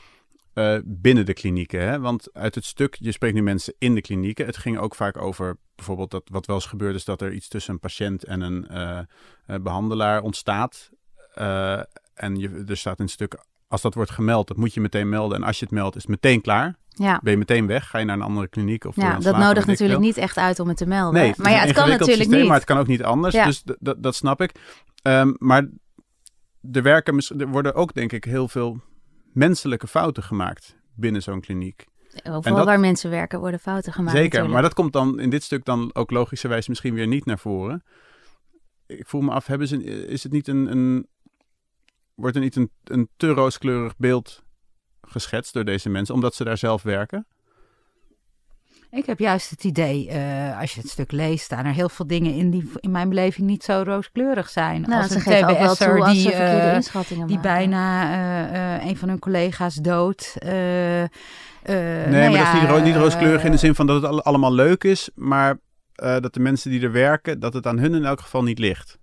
eh, 0.54 0.76
binnen 0.84 1.26
de 1.26 1.32
klinieken. 1.34 1.80
Hè? 1.88 2.00
Want 2.00 2.28
uit 2.32 2.54
het 2.54 2.64
stuk, 2.64 2.96
je 3.00 3.12
spreekt 3.12 3.34
nu 3.34 3.42
mensen 3.42 3.74
in 3.78 3.94
de 3.94 4.00
klinieken. 4.00 4.46
Het 4.46 4.56
ging 4.56 4.78
ook 4.78 4.94
vaak 4.94 5.16
over 5.22 5.56
bijvoorbeeld 5.74 6.10
dat 6.10 6.22
wat 6.30 6.46
wel 6.46 6.56
eens 6.56 6.66
gebeurt 6.66 6.94
is 6.94 7.04
dat 7.04 7.22
er 7.22 7.32
iets 7.32 7.48
tussen 7.48 7.72
een 7.72 7.80
patiënt 7.80 8.24
en 8.24 8.40
een 8.40 8.68
eh, 8.68 8.98
eh, 9.46 9.60
behandelaar 9.62 10.22
ontstaat. 10.22 10.90
Eh, 11.34 11.80
en 12.18 12.36
je, 12.36 12.64
er 12.68 12.76
staat 12.76 12.98
het 12.98 13.10
stuk, 13.10 13.44
als 13.68 13.80
dat 13.82 13.94
wordt 13.94 14.10
gemeld, 14.10 14.48
dat 14.48 14.56
moet 14.56 14.74
je 14.74 14.80
meteen 14.80 15.08
melden. 15.08 15.36
En 15.38 15.44
als 15.46 15.58
je 15.58 15.64
het 15.64 15.74
meldt, 15.74 15.96
is 15.96 16.02
het 16.02 16.10
meteen 16.10 16.40
klaar. 16.40 16.76
ja. 16.88 17.20
Ben 17.22 17.32
je 17.32 17.38
meteen 17.38 17.66
weg, 17.66 17.88
ga 17.88 17.98
je 17.98 18.04
naar 18.04 18.16
een 18.16 18.22
andere 18.22 18.48
kliniek. 18.48 18.84
Of 18.84 18.96
Ja, 18.96 19.18
dat 19.18 19.36
nodigt 19.36 19.66
natuurlijk 19.66 20.00
niet 20.00 20.16
echt 20.16 20.36
uit 20.36 20.60
om 20.60 20.68
het 20.68 20.76
te 20.76 20.86
melden. 20.86 21.20
Nee, 21.20 21.32
maar 21.36 21.50
ja, 21.50 21.58
het 21.58 21.68
een 21.68 21.74
kan 21.74 21.88
natuurlijk 21.88 22.16
systeem, 22.18 22.38
niet. 22.38 22.48
Maar 22.48 22.56
het 22.56 22.66
kan 22.66 22.78
ook 22.78 22.86
niet 22.86 23.02
anders, 23.02 23.34
Ja. 23.34 23.44
dus 23.44 23.62
dat 23.98 24.14
snap 24.14 24.40
ik. 24.40 24.52
Ehm, 25.02 25.32
maar 25.38 25.68
er, 26.72 26.82
werken, 26.82 27.18
er 27.38 27.48
worden 27.48 27.74
ook 27.74 27.94
denk 27.94 28.12
ik 28.12 28.24
heel 28.24 28.48
veel 28.48 28.80
menselijke 29.32 29.86
fouten 29.86 30.22
gemaakt 30.22 30.76
binnen 30.94 31.22
zo'n 31.22 31.40
kliniek. 31.40 31.86
Overal 32.30 32.56
dat- 32.56 32.66
waar 32.66 32.80
mensen 32.80 33.10
werken 33.10 33.40
worden 33.40 33.60
fouten 33.60 33.92
gemaakt. 33.92 34.10
Zeker, 34.16 34.24
natuurlijk. 34.28 34.52
maar 34.52 34.62
dat 34.62 34.74
komt 34.74 34.92
dan 34.92 35.20
in 35.20 35.30
dit 35.30 35.42
stuk 35.42 35.64
dan 35.64 35.90
ook 35.94 36.10
logischerwijs 36.10 36.68
misschien 36.68 36.94
weer 36.94 37.06
niet 37.06 37.24
naar 37.24 37.38
voren. 37.38 37.82
Ik 38.86 39.06
voel 39.08 39.20
me 39.20 39.30
af, 39.30 39.46
hebben 39.46 39.68
ze, 39.68 39.84
is 40.06 40.22
het 40.22 40.32
niet 40.32 40.48
een, 40.48 40.70
een 40.70 41.06
wordt 42.18 42.36
er 42.36 42.42
niet 42.42 42.56
een, 42.56 42.70
een 42.84 43.08
te 43.16 43.28
rooskleurig 43.28 43.96
beeld 43.96 44.42
geschetst 45.02 45.52
door 45.54 45.64
deze 45.64 45.88
mensen, 45.88 46.14
omdat 46.14 46.34
ze 46.34 46.44
daar 46.44 46.58
zelf 46.58 46.82
werken? 46.82 47.26
Ik 48.90 49.06
heb 49.06 49.18
juist 49.18 49.50
het 49.50 49.64
idee, 49.64 50.08
eh, 50.08 50.60
als 50.60 50.74
je 50.74 50.80
het 50.80 50.90
stuk 50.90 51.12
leest, 51.12 51.44
staan 51.44 51.64
er 51.64 51.72
heel 51.72 51.88
veel 51.88 52.06
dingen 52.06 52.34
in 52.34 52.50
die 52.50 52.70
in 52.80 52.90
mijn 52.90 53.08
beleving 53.08 53.46
niet 53.46 53.64
zo 53.64 53.82
rooskleurig 53.86 54.48
zijn. 54.48 54.80
nou, 54.80 55.02
als 55.02 55.06
ze 55.10 55.14
een 55.14 55.20
geven 55.20 55.48
ook 55.48 55.58
wel 55.58 55.74
TBS'er 55.74 55.88
toe 55.94 56.04
als 56.04 56.12
die, 56.12 56.32
eh, 56.32 56.74
inschattingen 56.74 57.26
die 57.26 57.36
maken. 57.36 57.50
bijna 57.52 58.02
eh, 58.52 58.76
eh, 58.76 58.86
een 58.88 58.96
van 58.96 59.08
hun 59.08 59.18
collega's 59.18 59.74
dood. 59.74 60.34
eh, 60.38 61.02
eh, 61.02 61.08
Nee, 61.62 62.06
nou 62.06 62.10
maar 62.10 62.22
dat 62.22 62.32
ja, 62.32 62.54
is 62.54 62.60
niet, 62.60 62.70
ro- 62.70 62.82
niet 62.82 62.96
rooskleurig 62.96 63.44
in 63.44 63.50
de 63.50 63.56
zin 63.56 63.74
van 63.74 63.86
dat 63.86 63.96
het 64.02 64.10
alle- 64.10 64.22
allemaal 64.22 64.52
leuk 64.52 64.84
is, 64.84 65.10
maar 65.14 65.58
eh, 65.94 66.18
dat 66.20 66.34
de 66.34 66.40
mensen 66.40 66.70
die 66.70 66.82
er 66.82 66.92
werken, 66.92 67.40
dat 67.40 67.52
het 67.54 67.66
aan 67.66 67.78
hun 67.78 67.94
in 67.94 68.04
elk 68.04 68.20
geval 68.20 68.42
niet 68.42 68.58
ligt. 68.58 68.98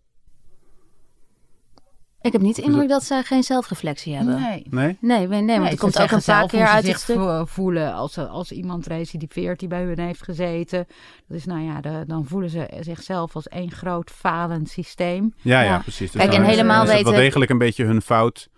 Ik 2.26 2.32
heb 2.32 2.42
niet 2.42 2.56
de 2.56 2.62
indruk 2.62 2.90
dat 2.90 3.04
zij 3.04 3.24
geen 3.24 3.44
zelfreflectie 3.44 4.16
hebben. 4.16 4.42
Nee. 4.42 4.66
Nee? 4.70 4.98
Nee, 5.02 5.28
nee, 5.28 5.28
nee, 5.28 5.28
want 5.28 5.46
Nee, 5.62 5.70
er 5.72 5.78
komt 5.78 6.00
ook 6.02 6.12
een 6.12 6.22
paar 6.26 6.48
keer 6.48 6.66
uit 6.68 6.76
het 6.76 6.86
zich 6.86 7.00
stuk. 7.00 7.16
vo- 7.16 7.46
voelen 7.46 7.94
als, 7.94 8.18
als 8.18 8.52
iemand 8.52 8.88
recidiveert 8.88 9.60
die 9.60 9.68
bij 9.68 9.84
hun 9.84 10.00
heeft 10.00 10.24
gezeten. 10.24 10.88
Dat 11.28 11.38
is 11.38 11.46
nou 11.46 11.62
ja, 11.62 11.82
de- 11.82 12.04
dan 12.08 12.26
voelen 12.26 12.50
ze 12.50 12.68
zichzelf 12.80 13.36
als 13.36 13.48
één 13.48 13.72
groot 13.72 14.12
falend 14.12 14.70
systeem. 14.70 15.34
Ja, 15.42 15.62
ja, 15.62 15.70
Ja. 15.70 15.78
precies. 15.80 16.12
Dus 16.12 16.22
Kijk, 16.22 16.34
en 16.34 16.42
is- 16.44 16.48
helemaal 16.50 16.84
is 16.84 16.92
het 16.92 17.04
wel 17.04 17.14
degelijk 17.14 17.52
een 17.52 17.58
beetje 17.58 17.86
hun 17.86 18.02
fout 18.02 18.50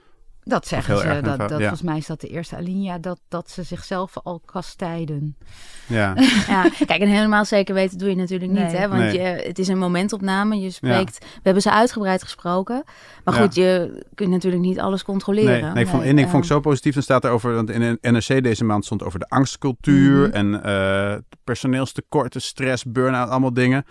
Dat 0.47 0.67
zeggen 0.67 0.97
ze. 0.97 1.03
erg 1.03 1.21
Dat, 1.21 1.38
dat, 1.38 1.49
ja. 1.49 1.57
Volgens 1.57 1.81
mij 1.81 1.97
is 1.97 2.05
dat 2.07 2.21
de 2.21 2.27
eerste 2.27 2.55
alinea, 2.55 2.97
dat, 2.97 3.19
dat 3.27 3.49
ze 3.49 3.63
zichzelf 3.63 4.17
al 4.23 4.41
kastijden. 4.45 5.38
Ja, 5.88 6.13
Ja, 6.47 6.69
kijk, 6.86 7.01
en 7.01 7.07
helemaal 7.07 7.45
zeker 7.45 7.73
weten 7.73 7.97
doe 7.97 8.10
je 8.10 8.15
natuurlijk 8.15 8.51
niet, 8.51 8.62
Nee. 8.62 8.75
hè? 8.75 8.88
Want 8.88 9.01
Nee. 9.01 9.13
je, 9.13 9.19
het 9.47 9.60
is 9.60 9.67
een 9.67 9.77
momentopname. 9.77 10.60
Je 10.60 10.69
spreekt, 10.69 11.17
we 11.19 11.39
hebben 11.43 11.62
ze 11.62 11.71
uitgebreid 11.71 12.23
gesproken. 12.23 12.83
Maar 13.23 13.33
Ja. 13.36 13.41
goed, 13.41 13.55
je 13.55 14.03
kunt 14.15 14.29
natuurlijk 14.29 14.62
niet 14.63 14.79
alles 14.79 15.03
controleren. 15.03 15.62
nee, 15.62 15.71
nee, 15.73 15.83
ik 15.83 15.89
vond 15.89 16.03
één 16.03 16.15
ding 16.15 16.29
vond 16.29 16.43
ik 16.43 16.49
zo 16.49 16.60
positief. 16.60 16.93
Dan 16.93 17.03
staat 17.03 17.23
er 17.23 17.31
over, 17.31 17.53
want 17.53 17.69
in 17.69 17.81
een 17.81 17.97
NRC 18.01 18.43
deze 18.43 18.63
maand 18.63 18.86
stond 18.86 19.03
over 19.03 19.19
de 19.19 19.29
angstcultuur 19.29 20.27
Mhm. 20.27 20.36
en 20.36 20.63
eh 20.63 21.15
personeelstekorten, 21.43 22.41
stress, 22.41 22.83
burn-out, 22.86 23.29
allemaal 23.29 23.53
dingen. 23.53 23.86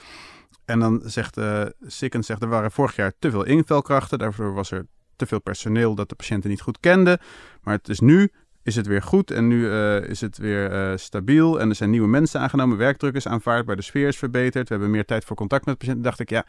En 0.65 0.79
dan 0.81 1.01
zegt 1.05 1.37
eh 1.37 1.63
Sikkens, 1.87 2.27
zegt 2.27 2.43
er 2.43 2.49
waren 2.49 2.71
vorig 2.71 2.97
jaar 2.97 3.13
te 3.19 3.31
veel 3.31 3.45
invelkrachten. 3.45 4.19
Daarvoor 4.19 4.55
was 4.55 4.71
er 4.71 4.87
te 5.17 5.27
veel 5.27 5.41
personeel 5.41 5.95
dat 5.95 6.09
de 6.09 6.15
patiënten 6.15 6.51
niet 6.51 6.61
goed 6.61 6.81
kenden. 6.81 7.19
Maar 7.63 7.75
het 7.75 7.89
is 7.89 8.01
nu 8.01 8.31
is 8.63 8.77
het 8.77 8.87
weer 8.87 9.03
goed 9.03 9.31
en 9.31 9.49
nu 9.49 9.71
eh, 9.71 10.09
is 10.09 10.21
het 10.21 10.39
weer 10.39 10.73
eh, 10.73 10.97
stabiel. 10.97 11.61
En 11.61 11.69
er 11.69 11.75
zijn 11.75 11.91
nieuwe 11.91 12.09
mensen 12.09 12.41
aangenomen, 12.41 12.77
werkdruk 12.77 13.15
is 13.15 13.27
aanvaardbaar, 13.27 13.77
de 13.77 13.83
sfeer 13.83 14.09
is 14.09 14.17
verbeterd. 14.17 14.69
We 14.69 14.75
hebben 14.75 14.91
meer 14.91 15.05
tijd 15.05 15.25
voor 15.25 15.37
contact 15.37 15.67
met 15.67 15.79
patiënten. 15.79 16.03
dacht 16.03 16.21
ik, 16.21 16.31
ja, 16.31 16.47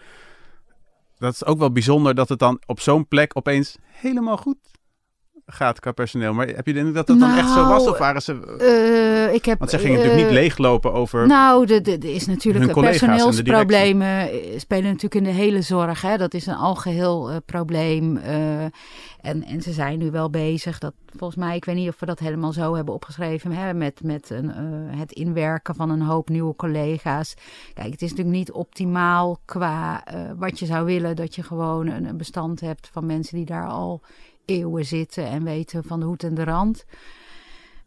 dat 1.18 1.34
is 1.34 1.46
ook 1.46 1.58
wel 1.58 1.72
bijzonder 1.72 2.16
dat 2.16 2.30
het 2.30 2.40
dan 2.40 2.62
op 2.66 2.80
zo'n 2.80 3.08
plek 3.08 3.38
opeens 3.38 3.78
helemaal 3.82 4.38
goed 4.38 4.58
gaat 5.50 5.80
qua 5.80 5.92
personeel. 5.92 6.34
Maar 6.34 6.48
heb 6.48 6.66
je 6.66 6.74
de 6.74 6.80
indruk 6.80 6.96
dat 6.96 7.08
dat 7.08 7.20
dan 7.20 7.38
echt 7.38 7.50
zo 7.50 7.68
was? 7.68 7.84
Nou, 7.84 7.90
Of 7.90 7.98
waren 7.98 8.22
ze... 8.22 8.58
Eh, 8.60 9.34
ik 9.34 9.46
heb, 9.46 9.60
Want 9.60 9.70
zij 9.70 9.80
gingen 9.80 9.96
natuurlijk 9.96 10.22
eh, 10.22 10.28
niet 10.28 10.38
leeglopen 10.40 10.94
over... 10.94 11.28
Nou, 11.28 11.74
er 11.74 11.84
de, 11.84 11.98
de 11.98 12.14
is 12.14 12.26
natuurlijk 12.26 12.74
personeelsproblemen 12.74 14.30
spelen 14.60 14.84
natuurlijk 14.84 15.16
in 15.16 15.24
de 15.24 15.30
hele 15.30 15.62
zorg. 15.62 16.02
Hè. 16.02 16.18
Dat 16.18 16.34
is 16.34 16.46
een 16.46 16.56
algeheel 16.56 17.30
eh, 17.30 17.36
probleem. 17.46 18.18
en, 18.18 19.44
en 19.44 19.62
ze 19.62 19.72
zijn 19.72 20.00
nu 20.00 20.12
wel 20.12 20.30
bezig. 20.30 20.80
Dat, 20.80 20.94
volgens 21.16 21.40
mij, 21.40 21.56
ik 21.56 21.66
weet 21.66 21.76
niet 21.76 21.90
of 21.90 22.00
we 22.00 22.06
dat 22.06 22.20
helemaal 22.20 22.54
zo 22.54 22.76
hebben 22.76 22.94
opgeschreven. 22.94 23.52
Hè, 23.52 23.74
met 23.74 24.04
met 24.04 24.30
een, 24.30 24.50
het 24.96 25.12
inwerken 25.12 25.76
van 25.76 25.90
een 25.90 26.02
hoop 26.02 26.30
nieuwe 26.30 26.56
collega's. 26.56 27.34
Kijk, 27.74 27.92
het 27.92 28.02
is 28.02 28.10
natuurlijk 28.10 28.38
niet 28.38 28.52
optimaal 28.52 29.40
qua 29.46 30.04
wat 30.38 30.60
je 30.60 30.66
zou 30.66 30.86
willen. 30.86 31.16
Dat 31.16 31.36
je 31.36 31.44
gewoon 31.44 31.88
een, 31.88 32.06
een 32.06 32.18
bestand 32.18 32.60
hebt 32.60 32.90
van 32.92 33.06
mensen 33.06 33.36
die 33.36 33.46
daar 33.46 33.68
al 33.68 34.02
eeuwen 34.48 34.86
zitten 34.86 35.26
en 35.26 35.44
weten 35.44 35.84
van 35.84 36.00
de 36.00 36.06
hoed 36.06 36.24
en 36.24 36.34
de 36.34 36.44
rand. 36.44 36.86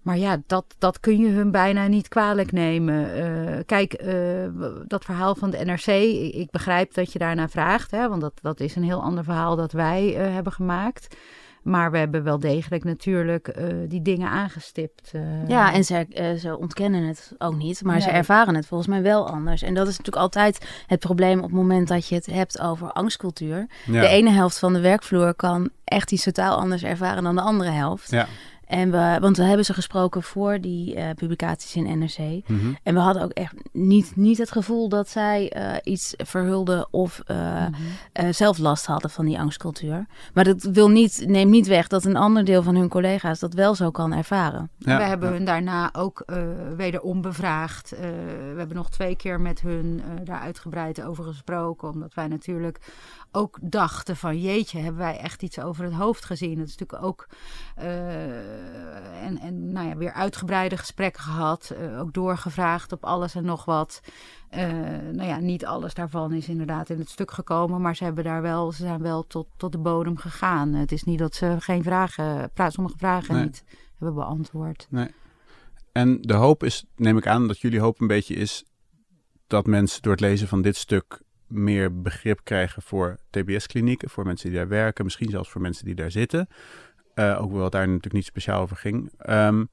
Maar 0.02 0.18
ja, 0.18 0.42
dat, 0.46 0.64
dat 0.78 1.00
kun 1.00 1.18
je 1.18 1.28
hun 1.28 1.50
bijna 1.50 1.86
niet 1.86 2.08
kwalijk 2.08 2.52
nemen. 2.52 3.14
Eh, 3.14 3.58
kijk, 3.66 3.92
eh, 3.92 4.48
dat 4.86 5.04
verhaal 5.04 5.34
van 5.34 5.50
de 5.50 5.64
NRC, 5.64 5.86
ik, 6.34 6.50
begrijp 6.50 6.94
dat 6.94 7.12
je 7.12 7.18
daarnaar 7.18 7.50
vraagt. 7.50 7.90
Hè, 7.90 8.08
want 8.08 8.20
dat, 8.20 8.32
dat 8.42 8.60
is 8.60 8.76
een 8.76 8.82
heel 8.82 9.02
ander 9.02 9.24
verhaal 9.24 9.56
dat 9.56 9.72
wij 9.72 10.16
eh, 10.16 10.32
hebben 10.32 10.52
gemaakt. 10.52 11.16
Maar 11.62 11.90
we 11.90 11.98
hebben 11.98 12.22
wel 12.22 12.38
degelijk 12.38 12.84
natuurlijk 12.84 13.48
eh, 13.48 13.66
die 13.88 14.02
dingen 14.02 14.28
aangestipt. 14.28 15.10
eh. 15.12 15.48
Ja, 15.48 15.72
en 15.72 15.84
ze, 15.84 16.06
eh, 16.10 16.34
ze 16.34 16.58
ontkennen 16.58 17.02
het 17.02 17.32
ook 17.38 17.56
niet, 17.56 17.82
maar 17.84 18.00
ze 18.00 18.10
ervaren 18.10 18.54
het 18.54 18.66
volgens 18.66 18.88
mij 18.88 19.02
wel 19.02 19.28
anders. 19.28 19.62
En 19.62 19.74
dat 19.74 19.88
is 19.88 19.96
natuurlijk 19.98 20.22
altijd 20.24 20.68
het 20.86 21.00
probleem 21.00 21.38
op 21.38 21.44
het 21.44 21.52
moment 21.52 21.88
dat 21.88 22.08
je 22.08 22.14
het 22.14 22.26
hebt 22.26 22.60
over 22.60 22.92
angstcultuur. 22.92 23.66
ja. 23.86 24.00
De 24.00 24.08
ene 24.08 24.30
helft 24.30 24.58
van 24.58 24.72
de 24.72 24.80
werkvloer 24.80 25.34
kan 25.34 25.70
echt 25.84 26.12
iets 26.12 26.24
totaal 26.24 26.56
anders 26.58 26.82
ervaren 26.82 27.22
dan 27.22 27.34
de 27.34 27.40
andere 27.42 27.70
helft. 27.70 28.10
Ja. 28.10 28.26
En 28.70 28.90
we, 28.90 29.16
want 29.20 29.36
we 29.36 29.42
hebben 29.42 29.64
ze 29.64 29.74
gesproken 29.74 30.22
voor 30.22 30.60
die 30.60 30.94
eh, 30.94 31.10
publicaties 31.14 31.76
in 31.76 31.98
NRC. 31.98 32.18
Mhm. 32.46 32.72
En 32.82 32.94
we 32.94 33.00
hadden 33.00 33.22
ook 33.22 33.30
echt 33.30 33.54
niet, 33.72 34.12
niet 34.16 34.38
het 34.38 34.52
gevoel 34.52 34.88
dat 34.88 35.08
zij 35.08 35.50
eh, 35.50 35.92
iets 35.92 36.14
verhulden 36.16 36.88
of 36.90 37.20
eh, 37.26 37.36
Mhm. 37.36 37.72
eh, 38.12 38.28
zelf 38.32 38.58
last 38.58 38.86
hadden 38.86 39.10
van 39.10 39.24
die 39.24 39.38
angstcultuur. 39.38 40.06
Maar 40.34 40.44
dat 40.44 40.62
wil 40.62 40.88
niet, 40.90 41.24
neemt 41.26 41.50
niet 41.50 41.66
weg 41.66 41.86
dat 41.86 42.04
een 42.04 42.16
ander 42.16 42.44
deel 42.44 42.62
van 42.62 42.74
hun 42.76 42.88
collega's 42.88 43.38
dat 43.38 43.54
wel 43.54 43.74
zo 43.74 43.90
kan 43.90 44.12
ervaren. 44.12 44.70
Ja, 44.78 44.96
we 44.96 45.02
hebben 45.02 45.28
ja. 45.28 45.34
hun 45.34 45.44
daarna 45.44 45.90
ook 45.94 46.20
eh, 46.26 46.42
wederom 46.76 47.20
bevraagd. 47.20 47.92
Eh, 47.92 48.00
we 48.52 48.54
hebben 48.58 48.76
nog 48.76 48.90
twee 48.90 49.16
keer 49.16 49.40
met 49.40 49.60
hun 49.60 50.02
eh, 50.04 50.24
daar 50.24 50.40
uitgebreid 50.40 51.02
over 51.02 51.24
gesproken. 51.24 51.88
Omdat 51.88 52.14
wij 52.14 52.26
natuurlijk 52.28 52.78
ook 53.32 53.58
dachten 53.62 54.16
van 54.16 54.40
jeetje, 54.40 54.78
hebben 54.78 55.00
wij 55.00 55.18
echt 55.18 55.42
iets 55.42 55.60
over 55.60 55.84
het 55.84 55.92
hoofd 55.92 56.24
gezien. 56.24 56.58
Dat 56.58 56.66
is 56.68 56.76
natuurlijk 56.76 57.08
ook... 57.08 57.26
eh, 57.76 59.24
en, 59.26 59.38
en 59.38 59.72
nou 59.72 59.88
ja, 59.88 59.96
weer 59.96 60.12
uitgebreide 60.12 60.76
gesprekken 60.76 61.22
gehad. 61.22 61.70
eh, 61.70 62.00
ook 62.00 62.12
doorgevraagd 62.12 62.92
op 62.92 63.04
alles 63.04 63.34
en 63.34 63.44
nog 63.44 63.64
wat. 63.64 64.00
Eh, 64.48 64.68
nou 65.12 65.22
ja, 65.22 65.38
niet 65.38 65.66
alles 65.66 65.94
daarvan 65.94 66.32
is 66.32 66.48
inderdaad 66.48 66.90
in 66.90 66.98
het 66.98 67.08
stuk 67.08 67.30
gekomen. 67.30 67.80
Maar 67.80 67.96
ze, 67.96 68.04
hebben 68.04 68.24
daar 68.24 68.42
wel, 68.42 68.72
ze 68.72 68.82
zijn 68.82 69.02
wel 69.02 69.26
tot, 69.26 69.46
tot 69.56 69.72
de 69.72 69.78
bodem 69.78 70.16
gegaan. 70.16 70.72
Het 70.72 70.92
is 70.92 71.02
niet 71.02 71.18
dat 71.18 71.34
ze 71.34 71.56
geen 71.58 71.82
vragen, 71.82 72.50
sommige 72.68 72.98
vragen 72.98 73.34
Nee. 73.34 73.44
niet 73.44 73.64
hebben 73.98 74.14
beantwoord. 74.14 74.86
En 75.92 76.20
de 76.20 76.34
hoop 76.34 76.62
is, 76.64 76.84
neem 76.96 77.16
ik 77.16 77.26
aan, 77.26 77.46
dat 77.46 77.58
jullie 77.60 77.80
hoop 77.80 78.00
een 78.00 78.06
beetje 78.06 78.34
is 78.34 78.64
dat 79.46 79.66
mensen 79.66 80.02
door 80.02 80.12
het 80.12 80.20
lezen 80.20 80.48
van 80.48 80.62
dit 80.62 80.76
stuk 80.76 81.20
meer 81.50 82.02
begrip 82.02 82.40
krijgen 82.44 82.82
voor 82.82 83.16
TBS-klinieken, 83.30 84.10
voor 84.10 84.24
mensen 84.24 84.48
die 84.50 84.58
daar 84.58 84.68
werken, 84.68 85.04
misschien 85.04 85.30
zelfs 85.30 85.50
voor 85.50 85.60
mensen 85.60 85.84
die 85.84 85.94
daar 85.94 86.10
zitten. 86.10 86.48
Eh, 87.14 87.42
ook 87.42 87.52
wel 87.52 87.62
het 87.62 87.72
daar 87.72 87.86
natuurlijk 87.86 88.14
niet 88.14 88.24
speciaal 88.24 88.60
over 88.60 88.76
ging. 88.76 89.12
Ehm, 89.18 89.64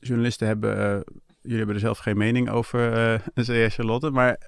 journalisten 0.00 0.46
hebben, 0.46 0.76
eh, 0.76 1.00
jullie 1.40 1.56
hebben 1.56 1.74
er 1.74 1.80
zelf 1.80 1.98
geen 1.98 2.16
mening 2.16 2.50
over, 2.50 2.92
eh 2.92 3.20
zei 3.44 3.58
jij, 3.58 3.70
Charlotte, 3.70 4.10
maar 4.10 4.38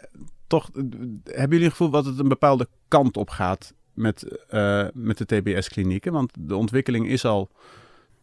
toch 0.46 0.70
eh, 0.74 0.82
hebben 1.24 1.50
jullie 1.50 1.64
het 1.64 1.70
gevoel 1.70 1.90
dat 1.90 2.04
het 2.04 2.18
een 2.18 2.28
bepaalde 2.28 2.68
kant 2.88 3.16
op 3.16 3.30
gaat 3.30 3.74
met, 3.92 4.46
eh, 4.48 4.86
met 4.92 5.18
de 5.18 5.26
TBS-klinieken? 5.26 6.12
Want 6.12 6.32
de 6.38 6.56
ontwikkeling 6.56 7.08
is 7.08 7.24
al 7.24 7.50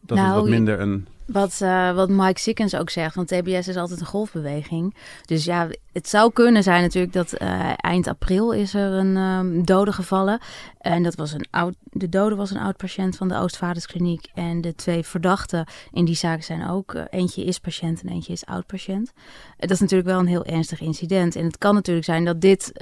dat 0.00 0.18
het 0.18 0.26
Nou, 0.26 0.40
wat 0.40 0.50
minder 0.50 0.80
een... 0.80 1.06
Wat, 1.32 1.60
eh, 1.60 1.94
wat 1.94 2.08
Mike 2.08 2.40
Sikkens 2.40 2.74
ook 2.74 2.90
zegt, 2.90 3.14
want 3.14 3.28
TBS 3.28 3.68
is 3.68 3.76
altijd 3.76 4.00
een 4.00 4.06
golfbeweging. 4.06 4.94
Dus 5.24 5.44
ja, 5.44 5.68
het 5.92 6.08
zou 6.08 6.32
kunnen 6.32 6.62
zijn 6.62 6.82
natuurlijk 6.82 7.12
dat 7.12 7.32
eh, 7.32 7.70
eind 7.76 8.06
april 8.06 8.52
is 8.52 8.74
er 8.74 8.92
een 8.92 9.16
ehm, 9.16 9.62
dode 9.64 9.92
gevallen. 9.92 10.40
En 10.78 11.02
dat 11.02 11.14
was 11.14 11.32
een 11.32 11.46
oud, 11.50 11.74
de 11.82 12.08
dode 12.08 12.34
was 12.34 12.50
een 12.50 12.60
oud 12.60 12.76
patiënt 12.76 13.16
van 13.16 13.28
de 13.28 13.36
Oostvaarderskliniek. 13.36 14.26
En 14.34 14.60
de 14.60 14.74
twee 14.74 15.02
verdachten 15.02 15.66
in 15.92 16.04
die 16.04 16.14
zaak 16.14 16.42
zijn 16.42 16.68
ook, 16.68 16.94
eh, 16.94 17.02
eentje 17.10 17.44
is 17.44 17.58
patiënt 17.58 18.02
en 18.02 18.08
eentje 18.08 18.32
is 18.32 18.46
oud 18.46 18.66
patiënt. 18.66 19.12
Dat 19.56 19.70
is 19.70 19.80
natuurlijk 19.80 20.08
wel 20.08 20.18
een 20.18 20.26
heel 20.26 20.44
ernstig 20.44 20.80
incident. 20.80 21.36
En 21.36 21.44
het 21.44 21.58
kan 21.58 21.74
natuurlijk 21.74 22.06
zijn 22.06 22.24
dat 22.24 22.40
dit... 22.40 22.72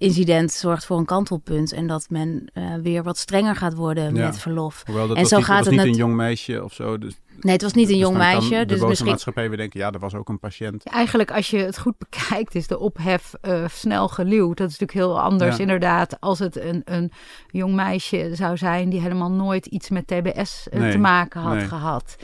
Incident 0.00 0.52
zorgt 0.52 0.84
voor 0.84 0.98
een 0.98 1.04
kantelpunt 1.04 1.72
en 1.72 1.86
dat 1.86 2.06
men 2.10 2.50
eh, 2.52 2.74
weer 2.82 3.02
wat 3.02 3.18
strenger 3.18 3.56
gaat 3.56 3.74
worden 3.74 4.14
Ja. 4.14 4.24
met 4.26 4.38
verlof. 4.38 4.82
Hoewel 4.86 5.06
dat 5.06 5.16
En 5.16 5.22
was 5.22 5.30
zo 5.30 5.36
niet, 5.36 5.44
gaat 5.46 5.56
was 5.64 5.66
het 5.66 5.74
niet 5.84 5.84
een 5.84 5.94
jong 6.00 6.14
meisje 6.14 6.64
of 6.64 6.72
zo. 6.72 6.98
Dus, 6.98 7.14
Nee, 7.40 7.52
het 7.52 7.62
was 7.62 7.72
niet 7.72 7.86
een 7.88 7.92
dus 7.92 8.02
jong 8.02 8.16
dan 8.16 8.22
kan 8.30 8.32
meisje, 8.38 8.54
de 8.58 8.64
dus 8.66 8.76
boze 8.76 8.88
misschien 8.88 9.10
maatschappij 9.10 9.48
weer 9.48 9.56
denken, 9.56 9.80
ja, 9.80 9.90
er 9.90 9.98
was 9.98 10.14
ook 10.14 10.28
een 10.28 10.38
patiënt. 10.38 10.84
Eigenlijk, 10.84 11.30
als 11.32 11.50
je 11.50 11.56
het 11.56 11.78
goed 11.78 11.98
bekijkt, 11.98 12.54
is 12.54 12.66
de 12.66 12.78
ophef 12.78 13.32
eh, 13.40 13.68
snel 13.68 14.08
geluwd. 14.08 14.56
Dat 14.56 14.68
is 14.70 14.78
natuurlijk 14.78 15.06
heel 15.08 15.20
anders, 15.20 15.56
Ja. 15.56 15.62
inderdaad, 15.62 16.20
als 16.20 16.38
het 16.38 16.56
een, 16.56 16.82
een 16.84 17.12
jong 17.50 17.74
meisje 17.74 18.30
zou 18.32 18.56
zijn 18.56 18.88
die 18.90 19.00
helemaal 19.00 19.30
nooit 19.30 19.66
iets 19.66 19.88
met 19.90 20.06
TBS 20.06 20.68
eh, 20.68 20.80
Nee, 20.80 20.92
te 20.92 20.98
maken 20.98 21.40
had 21.40 21.54
nee. 21.54 21.66
gehad. 21.68 22.16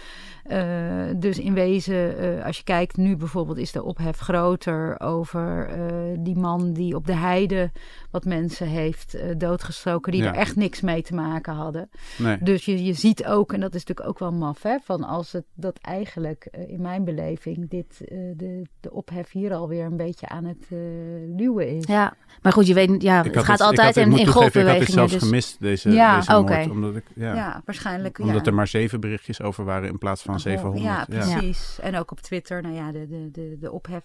Eh, 0.49 1.15
dus 1.17 1.39
in 1.39 1.55
wezen, 1.55 2.19
eh, 2.19 2.45
als 2.45 2.57
je 2.57 2.65
kijkt 2.65 2.97
nu 2.97 3.17
bijvoorbeeld, 3.17 3.59
is 3.59 3.73
de 3.73 3.83
ophef 3.83 4.19
groter 4.19 5.01
over 5.01 5.69
eh, 5.69 6.17
die 6.19 6.37
man 6.37 6.73
die 6.73 6.95
op 6.95 7.07
de 7.07 7.15
heide 7.15 7.71
wat 8.11 8.25
mensen 8.25 8.67
heeft 8.67 9.15
eh, 9.15 9.31
doodgestoken, 9.39 10.13
die 10.13 10.23
Ja. 10.23 10.29
er 10.29 10.35
echt 10.35 10.57
niks 10.57 10.81
mee 10.81 11.03
te 11.03 11.15
maken 11.15 11.55
hadden. 11.55 11.91
Nee. 12.19 12.37
Dus 12.41 12.65
je, 12.65 12.85
je 12.85 12.93
ziet 12.93 13.25
ook, 13.27 13.53
en 13.53 13.61
dat 13.61 13.75
is 13.75 13.85
natuurlijk 13.85 14.09
ook 14.09 14.19
wel 14.19 14.33
maf, 14.39 14.63
hè, 14.63 14.77
van 14.85 15.05
als 15.05 15.33
het 15.33 15.45
dat 15.55 15.79
eigenlijk 15.79 16.45
eh, 16.51 16.69
in 16.71 16.81
mijn 16.81 17.05
beleving 17.05 17.71
dit, 17.71 18.01
eh, 18.09 18.19
de, 18.37 18.63
de 18.81 18.93
ophef 18.93 19.31
hier 19.31 19.55
alweer 19.55 19.85
een 19.85 19.97
beetje 19.97 20.29
aan 20.29 20.45
het 20.45 20.67
luwen 21.37 21.77
is. 21.77 21.85
Ja, 21.87 22.15
maar 22.43 22.53
goed, 22.53 22.67
je 22.67 22.75
weet, 22.75 23.03
ja, 23.03 23.23
het 23.23 23.37
gaat 23.39 23.61
altijd 23.61 23.95
had- 23.95 23.97
ik 23.97 24.13
in, 24.13 24.19
in 24.19 24.25
toegeven, 24.25 24.27
Ik 24.27 24.27
had 24.35 24.43
golfbewegingen. 24.43 24.93
zelfs 24.93 25.13
Dus, 25.13 25.23
gemist, 25.23 25.61
deze, 25.61 25.91
Ja, 25.91 26.15
deze. 26.17 26.71
Omdat, 26.71 26.97
ik, 26.97 27.05
ja, 27.15 27.35
Ja, 27.35 27.63
waarschijnlijk. 27.65 28.19
omdat 28.19 28.35
ja. 28.37 28.43
er 28.45 28.55
maar 28.55 28.67
zeven 28.67 29.01
berichtjes 29.01 29.43
over 29.43 29.65
waren 29.65 29.89
in 29.89 29.99
plaats 29.99 30.23
van 30.23 30.36
700. 30.41 30.83
Ja, 30.83 31.05
Ja, 31.09 31.25
precies. 31.25 31.79
En 31.81 31.97
ook 31.97 32.11
op 32.11 32.21
Twitter, 32.21 32.63
nou 32.63 32.75
ja, 32.75 32.93
de, 32.93 33.07
de, 33.07 33.31
de, 33.31 33.57
de 33.59 33.73
ophef 33.73 34.05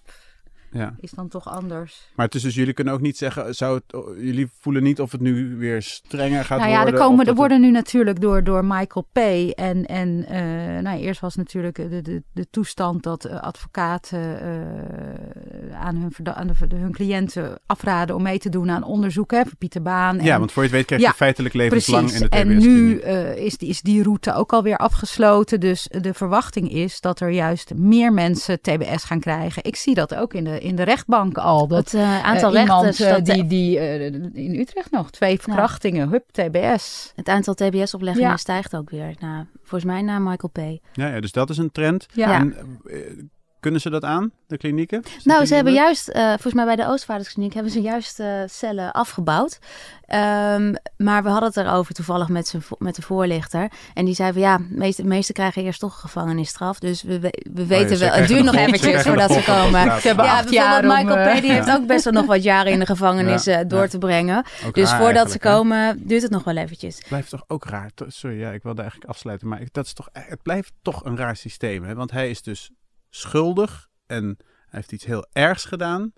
ja. 0.72 0.94
is 1.00 1.10
dan 1.10 1.28
toch 1.28 1.48
anders. 1.48 2.08
Maar 2.14 2.26
het 2.26 2.34
is 2.34 2.42
dus, 2.42 2.54
jullie 2.54 2.72
kunnen 2.72 2.94
ook 2.94 3.00
niet 3.00 3.16
zeggen, 3.16 3.54
zou 3.54 3.74
het, 3.74 4.04
jullie 4.16 4.50
voelen 4.60 4.82
niet 4.82 5.00
of 5.00 5.12
het 5.12 5.20
nu 5.20 5.56
weer 5.56 5.82
strenger 5.82 6.44
gaat 6.44 6.58
nou 6.58 6.70
ja, 6.70 6.76
worden? 6.76 6.94
er, 6.94 7.06
komen, 7.06 7.26
er 7.26 7.34
worden 7.34 7.60
nu 7.60 7.70
natuurlijk 7.70 8.20
door, 8.20 8.44
door 8.44 8.64
Michael 8.64 9.06
P. 9.12 9.18
En, 9.54 9.86
en 9.86 10.24
eh, 10.26 10.82
nou, 10.82 10.98
eerst 10.98 11.20
was 11.20 11.36
natuurlijk 11.36 11.76
de, 11.76 12.02
de, 12.02 12.22
de 12.32 12.46
toestand 12.50 13.02
dat 13.02 13.24
eh, 13.24 13.40
advocaten 13.40 14.40
eh, 14.40 15.80
aan, 15.80 15.96
hun, 15.96 16.34
aan 16.34 16.46
de, 16.68 16.76
hun 16.76 16.92
cliënten 16.92 17.58
afraden 17.66 18.16
om 18.16 18.22
mee 18.22 18.38
te 18.38 18.48
doen 18.48 18.70
aan 18.70 18.84
onderzoek 18.84 19.30
hè, 19.30 19.42
voor 19.42 19.56
Pieter 19.56 19.82
Baan. 19.82 20.18
En, 20.18 20.24
Ja, 20.24 20.38
want 20.38 20.52
voor 20.52 20.62
je 20.62 20.68
het 20.68 20.76
weet 20.76 20.86
krijg 20.86 21.00
je 21.00 21.06
Ja, 21.06 21.14
feitelijk 21.14 21.54
levenslang 21.54 22.06
Precies. 22.06 22.20
in 22.22 22.28
de 22.30 22.36
En 22.36 22.48
TBS. 22.48 22.64
nu 22.64 22.98
eh, 22.98 23.36
is, 23.36 23.58
die, 23.58 23.68
is 23.68 23.80
die 23.80 24.02
route 24.02 24.34
ook 24.34 24.52
alweer 24.52 24.76
afgesloten. 24.76 25.60
Dus 25.60 25.88
de 25.90 26.14
verwachting 26.14 26.72
is 26.72 27.00
dat 27.00 27.20
er 27.20 27.30
juist 27.30 27.74
meer 27.74 28.12
mensen 28.12 28.60
TBS 28.60 29.04
gaan 29.04 29.20
krijgen. 29.20 29.64
Ik 29.64 29.76
zie 29.76 29.94
dat 29.94 30.14
ook 30.14 30.34
in 30.34 30.44
de, 30.44 30.60
in 30.62 30.76
de 30.76 30.82
rechtbank 30.82 31.38
al. 31.38 31.66
Dat 31.68 31.90
Het 31.90 32.00
eh, 32.00 32.24
aantal 32.24 32.54
eh, 32.54 32.60
iemand 32.60 32.84
rechten... 32.84 33.06
eh, 33.06 33.12
staat- 33.12 33.26
die, 33.26 33.46
die 33.46 33.78
eh, 33.78 34.04
in 34.32 34.54
Utrecht 34.58 34.90
nog, 34.90 35.10
twee 35.10 35.40
verkrachtingen, 35.40 36.08
hup, 36.08 36.24
TBS. 36.30 37.12
Het 37.16 37.28
aantal 37.28 37.54
TBS-opleggingen 37.54 38.30
Ja. 38.30 38.36
stijgt 38.36 38.76
ook 38.76 38.90
weer. 38.90 39.14
Na, 39.20 39.46
volgens 39.62 39.84
mij 39.92 40.02
na 40.02 40.18
Michael 40.18 40.50
P. 40.52 40.58
Ja, 40.92 41.06
ja, 41.14 41.20
dus 41.20 41.32
dat 41.32 41.50
is 41.50 41.58
een 41.58 41.72
trend. 41.72 42.06
Ja. 42.14 42.38
En 42.40 42.54
eh, 42.86 42.96
kunnen 43.62 43.80
ze 43.80 43.90
dat 43.90 44.04
aan, 44.04 44.30
de 44.46 44.56
klinieken? 44.56 45.02
Nou, 45.24 45.44
ze 45.46 45.54
hebben 45.54 45.72
juist, 45.72 46.08
eh, 46.08 46.26
volgens 46.28 46.54
mij 46.54 46.64
bij 46.64 46.76
de 46.76 46.86
Oostvaarderskliniek, 46.86 47.54
hebben 47.54 47.72
ze 47.72 47.80
juist 47.80 48.20
eh, 48.20 48.26
cellen 48.46 48.92
afgebouwd. 48.92 49.58
Ehm, 50.06 50.74
maar 50.96 51.22
we 51.22 51.28
hadden 51.28 51.48
het 51.48 51.56
erover 51.56 51.94
toevallig 51.94 52.28
met, 52.28 52.54
vo- 52.58 52.76
met 52.78 52.94
de 52.94 53.02
voorlichter. 53.02 53.70
En 53.94 54.04
die 54.04 54.14
zei 54.14 54.32
van 54.32 54.40
ja, 54.42 54.56
de 54.58 54.64
meeste, 54.68 55.04
meeste 55.04 55.32
krijgen 55.32 55.62
eerst 55.62 55.80
toch 55.80 56.00
gevangenisstraf. 56.00 56.78
Dus 56.78 57.02
we, 57.02 57.20
we, 57.20 57.44
we 57.52 57.66
weten 57.66 57.98
wel, 57.98 58.10
het 58.10 58.28
duurt 58.28 58.44
nog 58.44 58.54
eventjes 58.54 59.02
voordat 59.02 59.32
ze 59.32 59.42
komen. 59.44 60.00
Ze 60.00 60.06
hebben 60.06 60.24
Ja, 60.24 60.38
acht 60.38 60.50
jaar 60.50 60.80
bijvoorbeeld 60.80 61.10
om, 61.10 61.18
Michael 61.18 61.38
P. 61.38 61.40
die 61.42 61.52
heeft 61.52 61.70
ook 61.70 61.86
best 61.86 62.04
wel 62.04 62.12
nog 62.12 62.26
wat 62.26 62.42
jaren 62.42 62.72
in 62.72 62.78
de 62.78 62.86
gevangenis 62.86 63.44
Ja, 63.52 63.58
eh, 63.58 63.68
door 63.68 63.80
ja. 63.82 63.88
te 63.88 63.98
brengen. 63.98 64.44
Ook 64.66 64.74
Dus 64.74 64.92
voordat 64.92 65.30
ze 65.30 65.38
komen, 65.38 66.06
duurt 66.06 66.22
het 66.22 66.30
nog 66.30 66.44
wel 66.44 66.56
eventjes. 66.56 66.96
Het 66.96 67.08
blijft 67.08 67.30
toch 67.30 67.44
ook 67.46 67.64
raar. 67.64 67.90
Sorry, 68.06 68.38
ja, 68.40 68.50
ik 68.50 68.62
wilde 68.62 68.80
eigenlijk 68.80 69.10
afsluiten. 69.10 69.48
Maar 69.48 69.60
dat 69.72 69.86
is 69.86 69.92
toch, 69.92 70.08
het 70.12 70.42
blijft 70.42 70.72
toch 70.82 71.04
een 71.04 71.16
raar 71.16 71.36
systeem. 71.36 71.84
Hè? 71.84 71.94
Want 71.94 72.10
hij 72.10 72.30
is 72.30 72.42
dus 72.42 72.70
schuldig 73.14 73.88
en 74.06 74.24
hij 74.46 74.80
heeft 74.80 74.92
iets 74.92 75.04
heel 75.04 75.26
ergs 75.32 75.64
gedaan. 75.64 76.12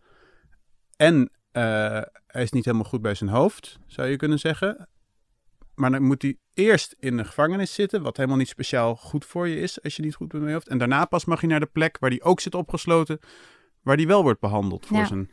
En 0.97 1.31
eh, 1.51 1.63
hij 2.27 2.43
is 2.43 2.53
niet 2.53 2.65
helemaal 2.65 2.87
goed 2.87 3.03
bij 3.03 3.15
zijn 3.15 3.31
hoofd, 3.31 3.79
zou 3.87 4.09
je 4.09 4.17
kunnen 4.17 4.39
zeggen. 4.39 4.89
Maar 5.75 5.91
dan 5.91 6.03
moet 6.03 6.23
hij 6.23 6.39
eerst 6.55 6.95
in 6.99 7.17
de 7.17 7.25
gevangenis 7.25 7.75
zitten, 7.75 8.03
wat 8.03 8.17
helemaal 8.17 8.39
niet 8.39 8.49
speciaal 8.49 8.97
goed 8.97 9.25
voor 9.25 9.49
je 9.49 9.61
is 9.61 9.83
als 9.83 9.97
je 9.97 10.03
niet 10.03 10.15
goed 10.15 10.29
bent 10.29 10.43
bij 10.43 10.51
je 10.51 10.57
hoofd. 10.57 10.69
En 10.69 10.79
daarna 10.79 11.05
pas 11.05 11.25
mag 11.25 11.41
je 11.41 11.47
naar 11.47 11.61
de 11.61 11.67
plek 11.67 11.99
waar 11.99 12.11
hij 12.11 12.23
ook 12.23 12.41
zit 12.41 12.55
opgesloten, 12.55 13.19
waar 13.83 13.97
hij 13.97 14.07
wel 14.07 14.23
wordt 14.23 14.41
behandeld 14.41 14.87
voor 14.87 14.97
Ja. 14.97 15.07
zijn... 15.07 15.31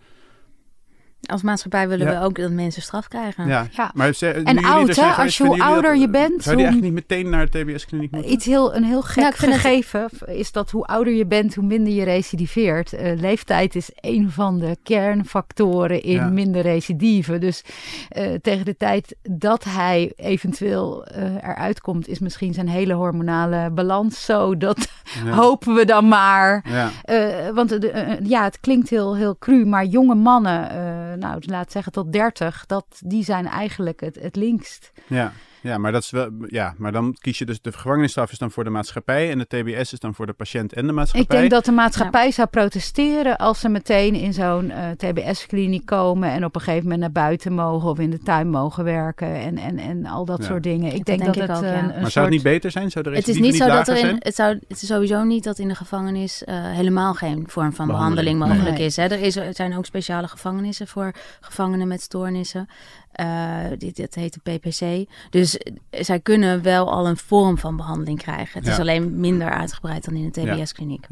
Als 1.22 1.42
maatschappij 1.42 1.88
willen 1.88 2.08
Ja. 2.12 2.20
we 2.20 2.26
ook 2.26 2.36
dat 2.36 2.52
mensen 2.52 2.82
straf 2.82 3.08
krijgen. 3.08 3.48
Ja, 3.48 3.68
Ja. 3.72 3.92
maar 3.94 4.14
ze, 4.14 4.26
nu 4.26 4.32
En 4.44 4.54
jullie 4.54 4.70
oud, 4.70 4.96
hè? 4.96 5.06
Als 5.12 5.38
je 5.38 5.46
hoe 5.46 5.62
ouder 5.64 5.92
dat- 5.92 6.02
je 6.02 6.10
bent, 6.10 6.44
Zou 6.44 6.56
die 6.56 6.66
hoe- 6.66 6.74
eigenlijk 6.74 6.84
niet 6.84 6.94
meteen 7.10 7.30
naar 7.30 7.50
de 7.50 7.60
TBS-kliniek 7.64 8.12
moeten? 8.12 8.32
Iets 8.32 8.46
heel, 8.46 8.76
een 8.76 8.84
heel 8.84 9.02
gek 9.02 9.24
het- 9.24 9.36
gegeven 9.36 10.10
is 10.26 10.52
dat 10.52 10.72
hoe 10.72 10.86
ouder 10.86 11.14
je 11.14 11.26
bent, 11.26 11.56
hoe 11.56 11.66
minder 11.66 11.94
je 11.94 12.04
recidiveert. 12.04 12.94
Eh, 12.94 13.20
leeftijd 13.20 13.76
is 13.76 13.90
een 13.96 14.32
van 14.32 14.60
de 14.60 14.78
kernfactoren 14.84 16.02
in 16.04 16.12
Ja. 16.16 16.30
minder 16.30 16.62
recidive. 16.62 17.38
Dus 17.38 17.64
eh, 18.10 18.34
tegen 18.42 18.66
de 18.66 18.78
tijd 18.78 19.16
dat 19.22 19.64
hij 19.64 20.12
eventueel 20.16 21.06
eh, 21.06 21.24
eruit 21.36 21.82
komt, 21.82 22.08
is 22.08 22.20
misschien 22.20 22.54
zijn 22.54 22.68
hele 22.70 22.94
hormonale 22.94 23.70
balans 23.70 24.26
zo. 24.26 24.58
Dat 24.58 24.88
Ja. 25.26 25.32
hopen 25.32 25.74
we 25.74 25.86
dan 25.86 26.08
maar. 26.08 26.66
Ja. 26.70 26.90
Eh, 27.04 27.50
want 27.54 27.78
ja, 28.24 28.44
het 28.44 28.60
klinkt 28.60 28.90
heel, 28.90 29.16
heel 29.16 29.38
cru, 29.40 29.66
maar 29.66 29.86
jonge 29.86 30.16
mannen, 30.16 30.70
eh, 30.70 31.11
nou 31.18 31.42
laat 31.46 31.72
zeggen 31.72 31.92
tot 31.92 32.14
30, 32.14 32.66
dat, 32.66 32.86
die 33.06 33.24
zijn 33.24 33.48
eigenlijk 33.48 34.00
het, 34.00 34.16
het 34.16 34.36
linkst. 34.36 34.92
Ja. 35.08 35.34
Ja, 35.62 35.78
maar 35.78 35.92
dat 35.92 36.04
is 36.04 36.10
wel. 36.12 36.30
Ja, 36.48 36.74
maar 36.78 36.92
dan 36.92 37.16
kies 37.20 37.38
je 37.38 37.46
dus 37.46 37.62
de 37.62 37.72
gevangenisstraf 37.72 38.32
is 38.32 38.38
dan 38.38 38.52
voor 38.52 38.64
de 38.64 38.70
maatschappij 38.70 39.32
en 39.32 39.38
de 39.38 39.48
TBS 39.48 39.94
is 39.94 40.00
dan 40.00 40.14
voor 40.14 40.26
de 40.26 40.34
patiënt 40.34 40.74
en 40.74 40.88
de 40.88 40.94
maatschappij. 40.94 41.36
Ik 41.36 41.42
denk 41.42 41.52
dat 41.52 41.66
de 41.66 41.72
maatschappij 41.72 42.32
zou 42.32 42.48
protesteren 42.48 43.38
als 43.38 43.60
ze 43.60 43.70
meteen 43.70 44.14
in 44.14 44.34
zo'n 44.34 44.72
eh, 44.72 44.90
TBS-kliniek 44.98 45.86
komen 45.86 46.30
en 46.30 46.46
op 46.46 46.56
een 46.56 46.62
gegeven 46.62 46.84
moment 46.84 47.02
naar 47.02 47.12
buiten 47.12 47.54
mogen 47.54 47.90
of 47.90 48.00
in 48.00 48.10
de 48.10 48.20
tuin 48.20 48.50
mogen 48.50 48.84
werken 48.84 49.36
en, 49.36 49.58
en, 49.58 49.78
en 49.80 50.06
al 50.06 50.26
dat 50.26 50.40
Ja. 50.40 50.46
soort 50.46 50.64
dingen. 50.64 50.92
Ik 50.92 50.98
Dat 50.98 51.06
denk 51.06 51.20
denk 51.20 51.34
dat 51.34 51.44
ik 51.44 51.50
het 51.50 51.58
ook, 51.58 51.64
een, 51.64 51.70
ja. 51.88 51.94
een 51.96 52.02
Maar 52.02 52.12
zou 52.12 52.26
het 52.26 52.34
niet 52.34 52.44
beter 52.44 52.72
zijn? 52.72 52.92
Zou 52.92 53.04
de 53.04 53.12
Het 53.16 53.28
is 53.28 53.40
niet 53.40 53.56
zo 53.56 53.68
dat 53.68 53.88
er 53.88 53.98
in, 53.98 54.16
het, 54.20 54.36
zou, 54.36 54.60
het 54.68 54.82
is 54.82 54.88
sowieso 54.88 55.24
niet 55.24 55.44
dat 55.44 55.60
in 55.60 55.68
de 55.68 55.76
gevangenis 55.76 56.44
eh, 56.44 56.56
helemaal 56.72 57.14
geen 57.14 57.44
vorm 57.48 57.74
van 57.74 57.88
Behandeling. 57.88 58.38
behandeling, 58.38 58.40
mogelijk 58.40 58.78
Nee. 58.78 58.86
is. 58.88 58.96
Hè. 58.96 59.04
Er, 59.04 59.20
is. 59.22 59.36
er 59.36 59.56
zijn 59.56 59.78
ook 59.78 59.86
speciale 59.86 60.28
gevangenissen 60.28 60.88
voor 60.88 61.12
gevangenen 61.42 61.88
met 61.88 62.02
stoornissen. 62.02 62.68
Eh, 63.12 63.66
dit, 63.78 63.96
dit 63.96 64.16
heet 64.16 64.34
de 64.44 64.52
PPC. 64.58 65.10
Dus 65.30 65.58
eh, 65.58 65.74
zij 66.04 66.20
kunnen 66.20 66.62
wel 66.62 66.92
al 66.92 67.08
een 67.08 67.18
vorm 67.18 67.58
van 67.58 67.76
behandeling 67.78 68.18
krijgen. 68.20 68.60
Het 68.60 68.68
is 68.68 68.76
Ja. 68.76 68.82
alleen 68.82 69.20
minder 69.20 69.50
uitgebreid 69.50 70.06
dan 70.06 70.16
in 70.16 70.24
een 70.24 70.32
TBS-kliniek. 70.32 71.08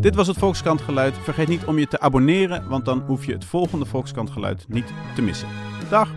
Dit 0.00 0.14
was 0.14 0.26
het 0.26 0.36
Volkskrant 0.38 0.80
Geluid. 0.80 1.14
Vergeet 1.22 1.48
niet 1.48 1.64
om 1.64 1.78
je 1.78 1.86
te 1.86 2.00
abonneren, 2.00 2.68
want 2.68 2.84
dan 2.84 3.00
hoef 3.06 3.26
je 3.26 3.32
het 3.32 3.44
volgende 3.44 3.84
Volkskrant 3.84 4.30
Geluid 4.30 4.64
niet 4.68 4.92
te 5.14 5.22
missen. 5.22 5.48
Dag! 5.90 6.10